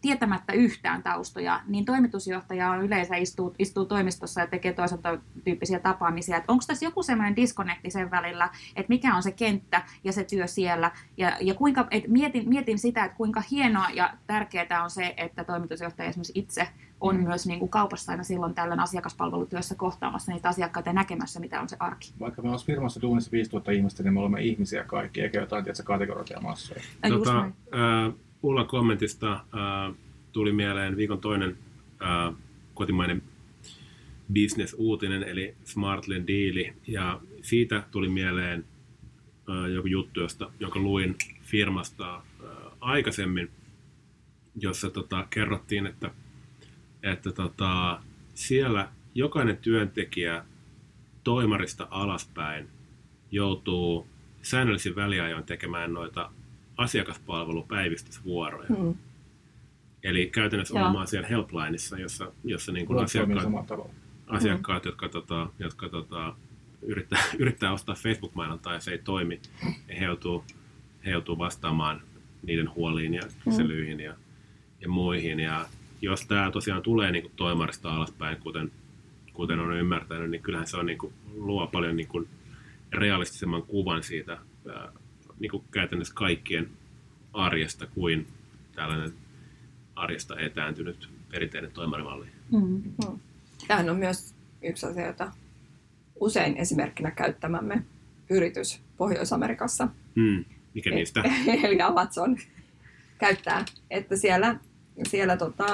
tietämättä 0.00 0.53
yhtään 0.53 1.03
taustoja, 1.03 1.61
niin 1.66 1.85
toimitusjohtaja 1.85 2.70
on 2.70 2.83
yleensä 2.83 3.16
istuu, 3.16 3.55
istuu 3.59 3.85
toimistossa 3.85 4.40
ja 4.40 4.46
tekee 4.46 4.72
toisaalta 4.72 5.18
tyyppisiä 5.44 5.79
tapaamisia. 5.79 6.37
Että 6.37 6.53
onko 6.53 6.64
tässä 6.66 6.85
joku 6.85 7.03
sellainen 7.03 7.37
disconnecti 7.37 7.90
sen 7.90 8.11
välillä, 8.11 8.48
että 8.76 8.88
mikä 8.88 9.14
on 9.14 9.22
se 9.22 9.33
kenttä 9.33 9.83
ja 10.05 10.12
se 10.12 10.24
työ 10.24 10.46
siellä, 10.46 10.90
ja, 11.16 11.37
ja 11.40 11.55
kuinka, 11.55 11.87
et 11.90 12.09
mietin, 12.09 12.48
mietin 12.48 12.79
sitä, 12.79 13.05
että 13.05 13.16
kuinka 13.16 13.42
hienoa 13.50 13.90
ja 13.90 14.14
tärkeää 14.26 14.83
on 14.85 14.90
se, 14.90 15.14
että 15.16 15.44
toimitusjohtaja 15.44 16.09
esimerkiksi 16.09 16.38
itse 16.38 16.68
on 17.01 17.17
mm. 17.17 17.23
myös 17.23 17.47
niin 17.47 17.59
kuin 17.59 17.69
kaupassa 17.69 18.13
aina 18.13 18.25
silloin 18.25 18.55
tällöin 18.55 18.81
asiakaspalvelutyössä 18.81 19.75
kohtaamassa 19.75 20.33
niitä 20.33 20.49
asiakkaita 20.49 20.89
ja 20.89 20.93
näkemässä, 20.93 21.41
mitä 21.41 21.61
on 21.61 21.69
se 21.69 21.77
arki. 21.81 22.13
Vaikka 22.21 22.43
me 22.43 22.51
olisi 22.51 22.67
firmassa 22.67 23.03
duunissa 23.03 23.31
5000 23.31 23.71
ihmistä, 23.71 24.03
niin 24.03 24.15
me 24.15 24.21
olemme 24.21 24.43
ihmisiä 24.43 24.85
kaikki, 24.85 25.21
eikä 25.21 25.41
jotain 25.41 25.65
tietysti 25.65 25.83
kategorisia 25.83 26.41
massoja. 26.41 26.81
Tota, 27.09 27.45
äh, 27.45 28.15
Ulla 28.43 28.65
kommentista 28.65 29.33
äh, 29.33 29.95
tuli 30.33 30.53
mieleen 30.53 30.97
viikon 30.97 31.21
toinen 31.21 31.59
äh, 32.03 32.35
kotimainen 32.75 33.23
business-uutinen, 34.35 35.23
eli 35.23 35.55
Smartlen 35.65 36.27
diili, 36.27 36.73
ja 36.87 37.21
siitä 37.43 37.83
tuli 37.91 38.09
mieleen 38.09 38.65
äh, 39.51 39.71
joku 39.71 39.89
juttu, 39.89 40.21
josta, 40.21 40.51
jonka 40.61 40.79
luin 40.79 41.17
firmasta 41.43 42.15
äh, 42.17 42.23
aikaisemmin, 42.81 43.51
jossa 44.57 44.91
tota, 44.91 45.27
kerrottiin, 45.31 45.87
että 45.87 46.11
että 47.03 47.33
tota, 47.33 48.01
siellä 48.35 48.89
jokainen 49.15 49.57
työntekijä 49.57 50.45
toimarista 51.25 51.89
alaspäin 51.91 52.69
joutuu 53.31 54.07
säännöllisin 54.43 54.97
väliajoin 54.97 55.45
tekemään 55.45 55.95
noita 55.95 56.31
asiakaspalvelupäivystysvuoroja. 56.77 58.69
Hmm. 58.69 58.95
Eli 60.03 60.27
käytännössä 60.27 60.75
Joo. 60.75 60.85
olemaan 60.85 61.07
siellä 61.07 61.29
helplineissa, 61.29 61.99
jossa, 61.99 62.33
jossa 62.45 62.73
niin 62.73 62.87
kuin 62.87 62.99
asiakkaat, 62.99 63.49
asiakkaat, 64.27 64.85
jotka, 64.85 65.09
tota, 65.09 65.47
jotka 65.59 65.89
tota, 65.89 66.35
yrittää, 66.83 67.23
yrittää 67.39 67.73
ostaa 67.73 67.95
Facebook-mainontaa 67.95 68.75
ja 68.75 68.81
se 68.81 68.91
ei 68.91 68.99
toimi, 68.99 69.41
niin 69.89 69.99
he 69.99 70.05
joutuu, 70.05 70.45
he 71.05 71.11
joutuu 71.11 71.39
vastaamaan 71.39 72.03
niiden 72.43 72.75
huoliin 72.75 73.15
ja 73.15 73.23
hmm. 73.23 73.33
kyselyihin 73.45 73.97
mm. 73.97 74.05
ja, 74.05 74.15
ja 74.81 74.89
muihin. 74.89 75.41
Ja 75.41 75.67
jos 76.03 76.27
tämä 76.27 76.51
tosiaan 76.51 76.83
tulee 76.83 77.13
niin 77.13 77.23
kuin 77.23 77.33
toimarista 77.37 77.95
alaspäin, 77.95 78.37
kuten, 78.41 78.73
kuten 79.33 79.61
on 79.61 79.77
ymmärtänyt, 79.77 80.31
niin 80.31 80.43
kyllähän 80.43 80.67
se 80.67 80.77
on, 80.77 80.87
niin 80.87 80.99
kuin, 80.99 81.13
luo 81.35 81.67
paljon 81.67 81.97
niin 81.97 82.09
kuin 82.09 82.29
realistisemman 82.93 83.63
kuvan 83.63 84.03
siitä 84.03 84.39
ää, 84.69 84.93
niin 85.39 85.51
kuin 85.51 85.65
käytännössä 85.71 86.15
kaikkien 86.15 86.69
arjesta 87.33 87.87
kuin 87.87 88.27
tällainen 88.75 89.13
arjesta 89.97 90.41
etääntynyt 90.41 91.09
perinteinen 91.31 91.73
toimarimalli. 91.73 92.27
Mm-hmm. 92.53 93.19
Tämähän 93.69 93.91
on 93.91 93.97
myös 93.97 94.35
yksi 94.63 94.87
asia, 94.87 95.07
jota 95.07 95.33
usein 96.21 96.57
esimerkkinä 96.57 97.11
käyttämämme 97.11 97.83
yritys 98.31 98.81
Pohjois-Amerikassa. 98.97 99.89
Mm. 100.15 100.45
Mikä 100.75 100.91
niistä? 100.91 101.23
Eli 101.65 101.83
Amazon 101.83 102.39
käyttää, 103.19 103.65
että 103.91 104.17
siellä 104.17 104.59
siellä 105.09 105.37
tota, 105.37 105.67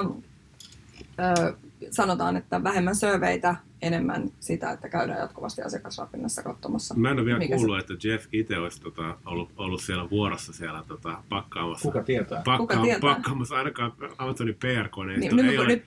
ö, 1.01 1.55
sanotaan, 1.91 2.37
että 2.37 2.63
vähemmän 2.65 2.97
surveitä 2.97 3.57
enemmän 3.83 4.31
sitä, 4.41 4.71
että 4.71 4.89
käydään 4.89 5.19
jatkuvasti 5.19 5.63
asiakasrapinnassa 5.63 6.43
katsomassa. 6.43 6.95
Mä 6.95 7.11
en 7.11 7.19
ole 7.19 7.25
vielä 7.27 7.47
kuullut, 7.57 7.79
että 7.79 8.09
Jeff 8.09 8.27
itse 8.33 8.59
olisi 8.59 8.81
tota, 8.81 9.17
ollut, 9.27 9.51
ollut 9.57 9.83
siellä 9.83 10.11
vuorossa 10.11 10.53
siellä 10.53 10.85
tota, 10.89 11.23
pakkaamassa. 11.29 11.83
Kuka 11.83 12.03
tietää? 12.03 12.37
pakkaa- 12.45 12.59
Kuka 12.59 12.77
tietää? 12.83 13.15
pakkaamassa 13.15 13.57
ainakaan 13.57 13.93
Amazonin 14.19 14.55
PR-koneisto. 14.55 15.37
Niin, 15.37 15.45
ei 15.47 15.51
nyt, 15.51 15.61
ole, 15.61 15.69
nyt, 15.69 15.85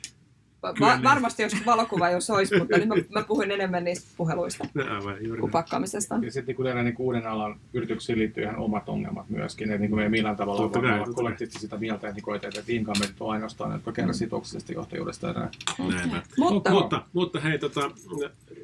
va- 0.64 0.94
niin. 0.96 1.04
varmasti 1.04 1.44
jos 1.44 1.54
valokuva 1.66 2.10
jos 2.10 2.30
olisi, 2.30 2.60
mutta 2.60 2.78
nyt 2.78 2.88
mä, 2.88 2.96
mä 3.10 3.24
puhuin 3.28 3.52
enemmän 3.52 3.84
niistä 3.84 4.10
puheluista 4.18 4.68
kuin 4.74 4.86
näin. 4.86 5.52
pakkaamisesta. 5.52 6.20
Ja 6.22 6.32
sitten 6.32 6.56
kun 6.56 6.66
teillä 6.66 6.84
niin 6.84 6.96
uuden 7.00 7.28
alan 7.28 7.60
yrityksiin 7.74 8.20
liittyy 8.20 8.44
ihan 8.44 8.58
omat 8.58 8.90
ongelmat 8.90 9.30
myöskin, 9.30 9.72
että 9.72 9.80
niin 9.80 9.90
kuin 9.90 10.00
me 10.00 10.04
ei 10.04 10.10
millään 10.10 10.36
tavalla 10.36 10.62
Totta 10.62 10.82
voi 10.82 10.92
olla 10.92 11.14
kollektiivisesti 11.14 11.62
sitä 11.62 11.78
mieltä, 11.78 12.10
että, 12.10 12.22
niin 12.26 12.36
että, 12.36 12.60
että 12.60 12.72
incumbent 12.72 13.16
on 13.20 13.32
ainoastaan, 13.32 13.72
jotka 13.72 13.92
kärsii 13.92 14.28
toksisesta 14.28 14.74
johtajuudesta 14.74 15.28
ja 15.28 15.34
näin. 15.34 15.50
Näinpä. 15.96 16.22
Mutta, 16.38 16.72
Mutta, 16.72 17.06
mutta 17.14 17.40
hei, 17.40 17.60
tota, 17.60 17.92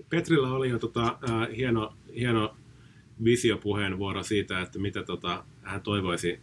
Petrillä 0.10 0.54
oli 0.54 0.70
jo 0.70 0.80
tota, 0.80 1.18
äh, 1.30 1.56
hieno, 1.58 1.94
hieno 2.16 2.56
visiopuheenvuoro 3.24 4.24
siitä, 4.24 4.62
että 4.62 4.80
mitä 4.80 5.04
tota, 5.04 5.44
hän 5.64 5.82
toivoisi, 5.82 6.40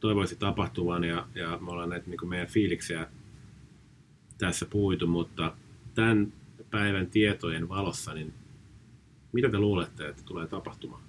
toivoisi 0.00 0.36
tapahtuvan 0.36 1.04
ja, 1.04 1.26
ja 1.34 1.58
me 1.60 1.70
ollaan 1.70 1.88
näitä 1.88 2.10
niin 2.10 2.28
meidän 2.28 2.48
fiiliksiä 2.48 3.06
tässä 4.38 4.66
puitu, 4.66 5.06
mutta 5.06 5.52
tämän 5.94 6.32
päivän 6.70 7.06
tietojen 7.06 7.68
valossa, 7.68 8.14
niin 8.14 8.34
mitä 9.32 9.48
te 9.48 9.58
luulette, 9.58 10.08
että 10.08 10.22
tulee 10.24 10.46
tapahtumaan 10.46 11.02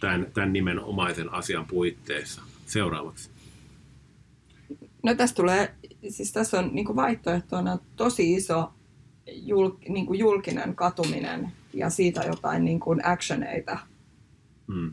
tämän, 0.00 0.26
tämän 0.34 0.52
nimenomaisen 0.52 1.32
asian 1.32 1.66
puitteissa 1.66 2.42
seuraavaksi? 2.66 3.30
no 5.02 5.14
tässä 5.14 5.36
tulee, 5.36 5.74
siis 6.08 6.32
tässä 6.32 6.58
on 6.58 6.70
niin 6.72 6.96
vaihtoehtona 6.96 7.78
tosi 7.96 8.34
iso 8.34 8.72
jul, 9.32 9.70
niin 9.88 10.06
kuin 10.06 10.18
julkinen 10.18 10.76
katuminen 10.76 11.52
ja 11.74 11.90
siitä 11.90 12.20
jotain 12.22 12.64
niin 12.64 12.80
kuin 12.80 13.06
actioneita. 13.06 13.78
Hmm. 14.72 14.92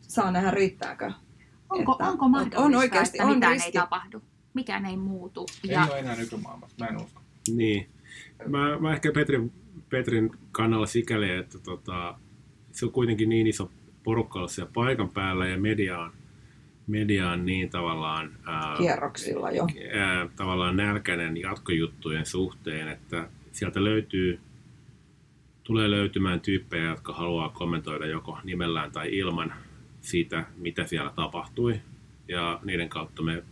Saa 0.00 0.30
nähdä 0.30 0.50
riittääkö. 0.50 1.12
Onko, 1.70 1.92
Että 1.92 2.04
onko 2.10 2.24
on- 2.24 2.30
mahdollista, 2.30 2.60
on 2.60 2.74
oikeasti- 2.74 3.18
että 3.18 3.26
on 3.26 3.34
mitään 3.34 3.52
riski. 3.52 3.68
ei 3.68 3.72
tapahdu? 3.72 4.22
Mikään 4.54 4.86
ei 4.86 4.96
muutu. 4.96 5.46
Ei 5.64 5.70
Ja 5.70 5.86
ole 5.90 5.98
enää 5.98 6.16
nykymaailmassa, 6.16 6.76
mä 6.78 6.86
en 6.86 6.96
usko. 6.96 7.22
Niin. 7.56 7.88
Mä, 8.46 8.78
mä 8.78 8.92
ehkä 8.92 9.12
Petrin, 9.12 9.52
Petrin 9.88 10.30
kannalla 10.52 10.86
sikäli, 10.86 11.30
että 11.30 11.58
tota, 11.58 12.18
se 12.72 12.86
on 12.86 12.92
kuitenkin 12.92 13.28
niin 13.28 13.46
iso 13.46 13.70
porukka 14.02 14.38
ollut 14.38 14.50
siellä 14.50 14.70
paikan 14.74 15.10
päällä 15.10 15.48
ja 15.48 15.58
media 15.58 15.98
on, 15.98 16.12
media 16.86 17.30
on 17.30 17.46
niin 17.46 17.70
tavallaan, 17.70 18.30
ää, 18.46 18.76
Kierroksilla 18.78 19.50
jo. 19.50 19.66
ää, 19.94 20.28
tavallaan 20.36 20.76
nälkäinen 20.76 21.36
jatkojuttujen 21.36 22.26
suhteen, 22.26 22.88
että 22.88 23.28
sieltä 23.52 23.84
löytyy, 23.84 24.40
tulee 25.64 25.90
löytymään 25.90 26.40
tyyppejä, 26.40 26.84
jotka 26.84 27.12
haluaa 27.12 27.48
kommentoida 27.48 28.06
joko 28.06 28.38
nimellään 28.44 28.92
tai 28.92 29.18
ilman 29.18 29.52
siitä, 30.00 30.44
mitä 30.56 30.86
siellä 30.86 31.12
tapahtui. 31.16 31.80
Ja 32.28 32.60
niiden 32.64 32.88
kautta 32.88 33.22
me 33.22 33.42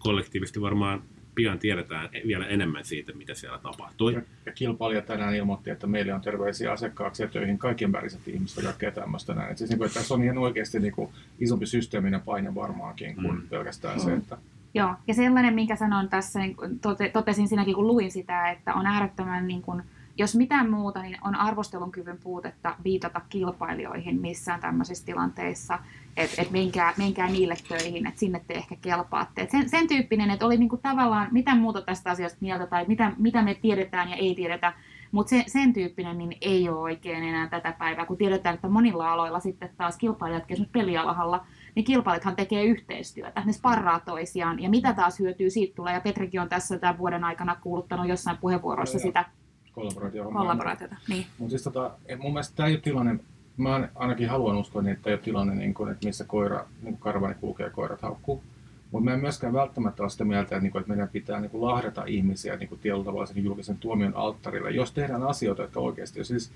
kollektiivisesti 0.00 0.60
varmaan 0.60 1.02
pian 1.34 1.58
tiedetään 1.58 2.08
vielä 2.26 2.46
enemmän 2.46 2.84
siitä, 2.84 3.12
mitä 3.12 3.34
siellä 3.34 3.58
tapahtui. 3.58 4.14
Ja, 4.14 4.22
ja 4.46 4.52
kilpailija 4.52 5.02
tänään 5.02 5.34
ilmoitti, 5.34 5.70
että 5.70 5.86
meille 5.86 6.14
on 6.14 6.20
terveisiä 6.20 6.72
asiakkaaksi 6.72 7.22
ja 7.22 7.28
töihin 7.28 7.58
kaikkien 7.58 7.92
väriset 7.92 8.28
ihmiset 8.28 8.56
ja 8.56 8.62
kaikkea 8.62 8.90
tämmöistä 8.90 9.34
näin. 9.34 9.50
Et 9.52 9.58
siis 9.58 9.70
niin 9.70 9.78
kuin, 9.78 9.86
että 9.86 9.98
tässä 10.00 10.14
on 10.14 10.24
ihan 10.24 10.38
oikeasti 10.38 10.80
niin 10.80 10.92
kuin 10.92 11.10
isompi 11.40 11.66
systeeminen 11.66 12.20
paine 12.20 12.54
varmaankin 12.54 13.14
kuin 13.14 13.34
Mm. 13.34 13.48
pelkästään 13.48 14.00
se, 14.00 14.12
että 14.12 14.38
Joo, 14.74 14.94
ja 15.06 15.14
sellainen, 15.14 15.54
minkä 15.54 15.76
sanon 15.76 16.08
tässä, 16.08 16.38
niin 16.38 16.56
tote, 16.80 17.08
totesin 17.08 17.48
sinäkin, 17.48 17.74
kun 17.74 17.86
luin 17.86 18.10
sitä, 18.10 18.50
että 18.50 18.74
on 18.74 18.86
äärettömän, 18.86 19.46
niin 19.46 19.62
kuin, 19.62 19.82
jos 20.20 20.36
mitään 20.36 20.70
muuta, 20.70 21.02
niin 21.02 21.18
on 21.24 21.34
arvostelun 21.34 21.92
kyvyn 21.92 22.18
puutetta 22.22 22.76
viitata 22.84 23.20
kilpailijoihin 23.28 24.20
missään 24.20 24.60
tämmöisissä 24.60 25.06
tilanteissa, 25.06 25.78
että 26.16 26.42
et 26.42 26.50
menkää, 26.50 26.94
menkää 26.96 27.28
niille 27.28 27.54
töihin, 27.68 28.06
että 28.06 28.20
sinne 28.20 28.44
te 28.46 28.54
ehkä 28.54 28.76
kelpaatte. 28.80 29.42
Et 29.42 29.50
sen, 29.50 29.68
sen 29.68 29.88
tyyppinen, 29.88 30.30
että 30.30 30.46
oli 30.46 30.56
niin 30.56 30.68
kuin 30.68 30.82
tavallaan 30.82 31.28
mitä 31.30 31.54
muuta 31.54 31.82
tästä 31.82 32.10
asiasta 32.10 32.38
mieltä 32.40 32.66
tai 32.66 32.84
mitä, 32.88 33.12
mitä 33.18 33.42
me 33.42 33.54
tiedetään 33.54 34.10
ja 34.10 34.16
ei 34.16 34.34
tiedetä, 34.34 34.72
mutta 35.12 35.30
se, 35.30 35.44
sen 35.46 35.72
tyyppinen 35.72 36.18
niin 36.18 36.36
ei 36.40 36.68
ole 36.68 36.78
oikein 36.78 37.24
enää 37.24 37.48
tätä 37.48 37.72
päivää, 37.72 38.06
kun 38.06 38.16
tiedetään, 38.16 38.54
että 38.54 38.68
monilla 38.68 39.12
aloilla 39.12 39.40
sitten 39.40 39.70
taas 39.76 39.96
kilpailijat, 39.96 40.44
esimerkiksi 40.48 40.78
pelialahalla, 40.78 41.46
niin 41.74 41.84
kilpailijathan 41.84 42.36
tekee 42.36 42.64
yhteistyötä, 42.64 43.42
ne 43.44 43.52
sparraa 43.52 44.00
toisiaan, 44.00 44.62
ja 44.62 44.70
mitä 44.70 44.92
taas 44.92 45.18
hyötyä 45.18 45.50
siitä 45.50 45.76
tulee, 45.76 45.94
ja 45.94 46.00
Petrikin 46.00 46.40
on 46.40 46.48
tässä 46.48 46.78
tämän 46.78 46.98
vuoden 46.98 47.24
aikana 47.24 47.56
kuuluttanut 47.56 48.08
jossain 48.08 48.38
puheenvuorossa 48.38 48.98
sitä 48.98 49.24
kollaboraatio 49.72 50.24
kollaboraatiota. 50.24 50.96
Niin. 51.08 51.26
Mutta 51.38 51.50
siis 51.50 51.62
tota, 51.62 51.90
mun 52.18 52.32
mielestä 52.32 52.56
tämä 52.56 52.66
ei 52.66 52.74
ole 52.74 52.80
tilanne, 52.80 53.18
mä 53.56 53.74
ain- 53.74 53.88
ainakin 53.94 54.28
haluan 54.28 54.56
uskoa, 54.56 54.82
niin, 54.82 54.92
että 54.92 55.02
tämä 55.02 55.12
ei 55.12 55.14
ole 55.14 55.24
tilanne, 55.24 55.54
niin 55.54 55.74
kun, 55.74 55.90
että 55.90 56.06
missä 56.06 56.24
koira, 56.24 56.66
niin 56.82 56.94
kuin 56.94 57.00
karvani 57.00 57.34
kulkee 57.34 57.66
ja 57.66 57.72
koirat 57.72 58.02
haukkuu. 58.02 58.42
Mutta 58.90 59.04
mä 59.04 59.14
en 59.14 59.20
myöskään 59.20 59.52
välttämättä 59.52 60.02
ole 60.02 60.10
sitä 60.10 60.24
mieltä, 60.24 60.42
että, 60.42 60.60
niin 60.60 60.72
kuin, 60.72 60.80
että 60.80 60.92
meidän 60.92 61.08
pitää 61.08 61.40
niin 61.40 61.50
kuin, 61.50 61.62
lahdata 61.62 62.04
ihmisiä 62.04 62.56
niin 62.56 62.68
kuin, 62.68 62.80
tietyllä 62.80 63.04
tavalla 63.04 63.26
sen 63.26 63.44
julkisen 63.44 63.78
tuomion 63.78 64.16
alttarille, 64.16 64.70
jos 64.70 64.92
tehdään 64.92 65.22
asioita, 65.22 65.62
jotka 65.62 65.80
oikeasti, 65.80 66.20
jos 66.20 66.28
siis 66.28 66.52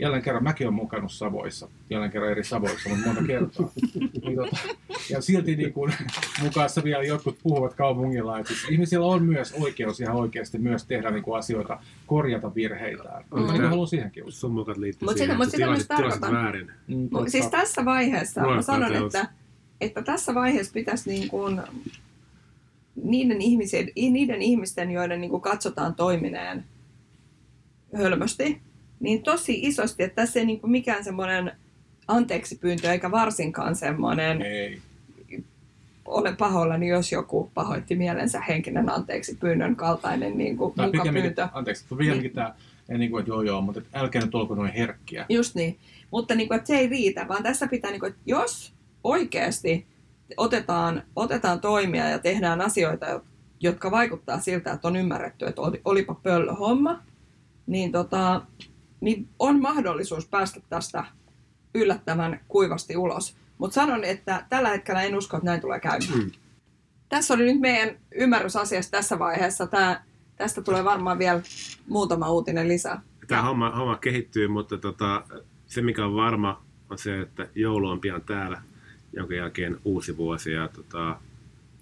jälleen 0.00 0.22
kerran 0.22 0.42
mäkin 0.44 0.66
olen 0.66 0.74
mukannut 0.74 1.12
Savoissa, 1.12 1.68
jälleen 1.90 2.12
kerran 2.12 2.30
eri 2.30 2.44
Savoissa, 2.44 2.88
mutta 2.88 3.06
monta 3.06 3.22
kertaa. 3.26 3.70
niin, 4.24 4.36
tota, 4.36 4.56
ja 5.10 5.20
silti 5.20 5.56
niin 5.56 5.72
kuin, 5.72 5.94
mukaassa 6.42 6.84
vielä 6.84 7.02
jotkut 7.02 7.38
puhuvat 7.42 7.74
kaupungilla, 7.74 8.38
että 8.38 8.52
siis 8.54 8.70
ihmisillä 8.70 9.06
on 9.06 9.24
myös 9.24 9.52
oikeus 9.52 10.00
ihan 10.00 10.16
oikeasti 10.16 10.58
myös 10.58 10.84
tehdä 10.84 11.10
niin 11.10 11.22
kuin 11.22 11.38
asioita, 11.38 11.78
korjata 12.06 12.54
virheitään. 12.54 13.24
Mm. 13.34 13.40
Mä 13.42 13.52
niin 13.52 13.64
haluan 13.64 13.88
siihenkin 13.88 14.24
uskoa. 14.24 14.40
Summukat 14.40 14.76
liittyy 14.76 15.06
Mut 15.06 15.16
siihen, 15.16 15.26
sitä- 15.28 15.36
mut 15.36 15.44
että 15.46 15.56
sitä 15.56 15.66
tilasit, 15.66 15.88
tilasit 15.88 16.20
tarkoitan. 16.20 16.44
väärin. 16.44 16.72
Mm, 16.88 16.96
Mut 16.96 17.10
totta. 17.10 17.30
siis 17.30 17.46
tässä 17.46 17.84
vaiheessa 17.84 18.40
mä 18.40 18.62
sanon, 18.62 18.92
teos. 18.92 19.14
että, 19.14 19.28
että 19.80 20.02
tässä 20.02 20.34
vaiheessa 20.34 20.72
pitäisi 20.72 21.10
niin 21.10 21.28
kuin 21.28 21.60
niiden, 23.04 23.40
ihmisen, 23.40 23.88
niiden 23.96 24.42
ihmisten, 24.42 24.90
joiden 24.90 25.20
niin 25.20 25.30
kuin 25.30 25.42
katsotaan 25.42 25.94
toimineen 25.94 26.64
hölmösti, 27.96 28.60
niin 29.00 29.22
tosi 29.22 29.58
isosti, 29.62 30.02
että 30.02 30.22
tässä 30.22 30.40
ei 30.40 30.46
niin 30.46 30.60
kuin 30.60 30.70
mikään 30.70 31.04
semmoinen 31.04 31.52
anteeksi 32.08 32.56
pyyntö 32.58 32.92
eikä 32.92 33.10
varsinkaan 33.10 33.76
semmoinen 33.76 34.42
Ei. 34.42 34.78
olen 36.04 36.36
pahoillani, 36.36 36.88
jos 36.88 37.12
joku 37.12 37.50
pahoitti 37.54 37.96
mielensä 37.96 38.40
henkinen 38.40 38.90
anteeksi 38.90 39.34
pyynnön 39.40 39.76
kaltainen 39.76 40.38
niin 40.38 40.56
kuin 40.56 40.74
Tai 40.74 40.90
pikemminkin, 40.90 41.30
mukapyyntö. 41.30 41.58
anteeksi, 41.58 41.84
pikemminkin 41.98 42.32
tämä, 42.32 42.54
ei 42.88 42.98
niin 42.98 43.10
kuin, 43.10 43.20
että 43.20 43.30
joo 43.30 43.42
joo, 43.42 43.60
mutta 43.60 43.80
älkää 43.94 44.22
nyt 44.24 44.34
olko 44.34 44.54
noin 44.54 44.72
herkkiä. 44.72 45.26
Just 45.28 45.54
niin. 45.54 45.78
Mutta 46.10 46.34
niin 46.34 46.48
kuin, 46.48 46.56
että 46.56 46.66
se 46.66 46.76
ei 46.78 46.88
riitä, 46.88 47.28
vaan 47.28 47.42
tässä 47.42 47.66
pitää, 47.68 47.90
niin 47.90 48.00
kuin, 48.00 48.10
että 48.10 48.22
jos 48.26 48.72
oikeasti 49.04 49.86
otetaan, 50.36 51.02
otetaan 51.16 51.60
toimia 51.60 52.08
ja 52.08 52.18
tehdään 52.18 52.60
asioita, 52.60 53.20
jotka 53.60 53.90
vaikuttaa 53.90 54.40
siltä, 54.40 54.72
että 54.72 54.88
on 54.88 54.96
ymmärretty, 54.96 55.46
että 55.46 55.60
oli- 55.62 55.80
olipa 55.84 56.14
pöllö 56.14 56.52
homma, 56.52 57.02
niin, 57.66 57.92
tota, 57.92 58.42
niin 59.00 59.28
on 59.38 59.60
mahdollisuus 59.60 60.26
päästä 60.26 60.60
tästä 60.68 61.04
yllättävän 61.74 62.40
kuivasti 62.48 62.96
ulos. 62.96 63.36
Mutta 63.58 63.74
sanon, 63.74 64.04
että 64.04 64.46
tällä 64.48 64.68
hetkellä 64.68 65.02
en 65.02 65.16
usko, 65.16 65.36
että 65.36 65.46
näin 65.46 65.60
tulee 65.60 65.80
käymään. 65.80 66.18
Mm. 66.18 66.30
Tässä 67.08 67.34
oli 67.34 67.44
nyt 67.44 67.60
meidän 67.60 67.96
ymmärrys 68.14 68.56
asiasta 68.56 68.90
tässä 68.90 69.18
vaiheessa. 69.18 69.66
Tää, 69.66 70.04
tästä 70.36 70.62
tulee 70.62 70.84
varmaan 70.84 71.18
vielä 71.18 71.40
muutama 71.88 72.30
uutinen 72.30 72.68
lisää. 72.68 73.02
Tämä 73.26 73.42
homma, 73.42 73.70
homma 73.70 73.96
kehittyy, 73.96 74.48
mutta 74.48 74.78
tota, 74.78 75.24
se 75.66 75.82
mikä 75.82 76.04
on 76.04 76.16
varma 76.16 76.62
on 76.90 76.98
se, 76.98 77.20
että 77.20 77.48
joulu 77.54 77.88
on 77.88 78.00
pian 78.00 78.22
täällä, 78.22 78.62
jonka 79.12 79.34
jälkeen 79.34 79.80
uusi 79.84 80.16
vuosi. 80.16 80.52
Ja 80.52 80.68
tota, 80.68 81.16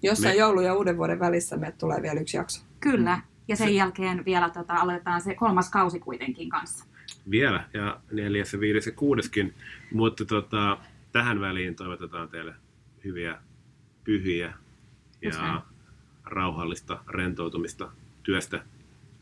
Jossain 0.01 0.35
Me- 0.35 0.39
joulu- 0.39 0.61
ja 0.61 0.75
uuden 0.75 0.97
vuoden 0.97 1.19
välissä 1.19 1.57
me 1.57 1.71
tulee 1.71 2.01
vielä 2.01 2.19
yksi 2.19 2.37
jakso. 2.37 2.61
Kyllä. 2.79 3.21
Ja 3.47 3.55
sen 3.55 3.75
jälkeen 3.75 4.25
vielä 4.25 4.49
tota, 4.49 4.73
aloitetaan 4.73 5.21
se 5.21 5.35
kolmas 5.35 5.69
kausi 5.69 5.99
kuitenkin 5.99 6.49
kanssa. 6.49 6.85
Vielä, 7.31 7.69
ja 7.73 7.99
neljäs 8.11 8.53
ja 8.53 8.59
viides 8.59 8.85
ja 8.85 8.91
kuudeskin. 8.91 9.53
Mutta 9.93 10.25
tota, 10.25 10.77
tähän 11.11 11.41
väliin 11.41 11.75
toivotetaan 11.75 12.29
teille 12.29 12.53
hyviä 13.03 13.37
pyhiä 14.03 14.53
ja 15.21 15.29
näin. 15.29 15.61
rauhallista 16.23 17.03
rentoutumista, 17.07 17.91
työstä 18.23 18.63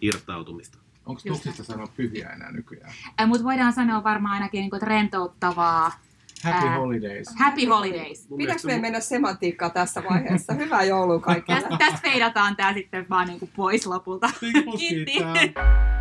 irtautumista. 0.01 0.77
Onko 1.05 1.21
tuksista 1.27 1.63
sanoa 1.63 1.87
pyhiä 1.97 2.29
enää 2.29 2.51
nykyään? 2.51 2.93
Mutta 3.27 3.43
voidaan 3.43 3.73
sanoa 3.73 4.03
varmaan 4.03 4.33
ainakin 4.33 4.59
niin 4.59 4.69
kuin, 4.69 4.77
että 4.77 4.89
rentouttavaa. 4.89 5.91
Happy 6.43 6.67
Ää. 6.67 6.77
holidays. 6.77 7.27
Happy 7.35 7.65
holidays. 7.65 8.27
Pitääkö 8.37 8.61
meidän 8.63 8.81
mennä 8.81 8.99
semantiikkaa 8.99 9.69
tässä 9.69 10.03
vaiheessa? 10.09 10.53
Hyvää 10.63 10.83
joulua 10.83 11.19
kaikille. 11.19 11.61
Tästä, 11.61 11.77
tästä 11.77 12.09
feidataan 12.09 12.55
tämä 12.55 12.73
sitten 12.73 13.05
vaan 13.09 13.27
niin 13.27 13.39
kuin 13.39 13.51
pois 13.55 13.87
lopulta. 13.87 14.29
Kiitti. 14.77 15.11
kiitos. 15.11 15.96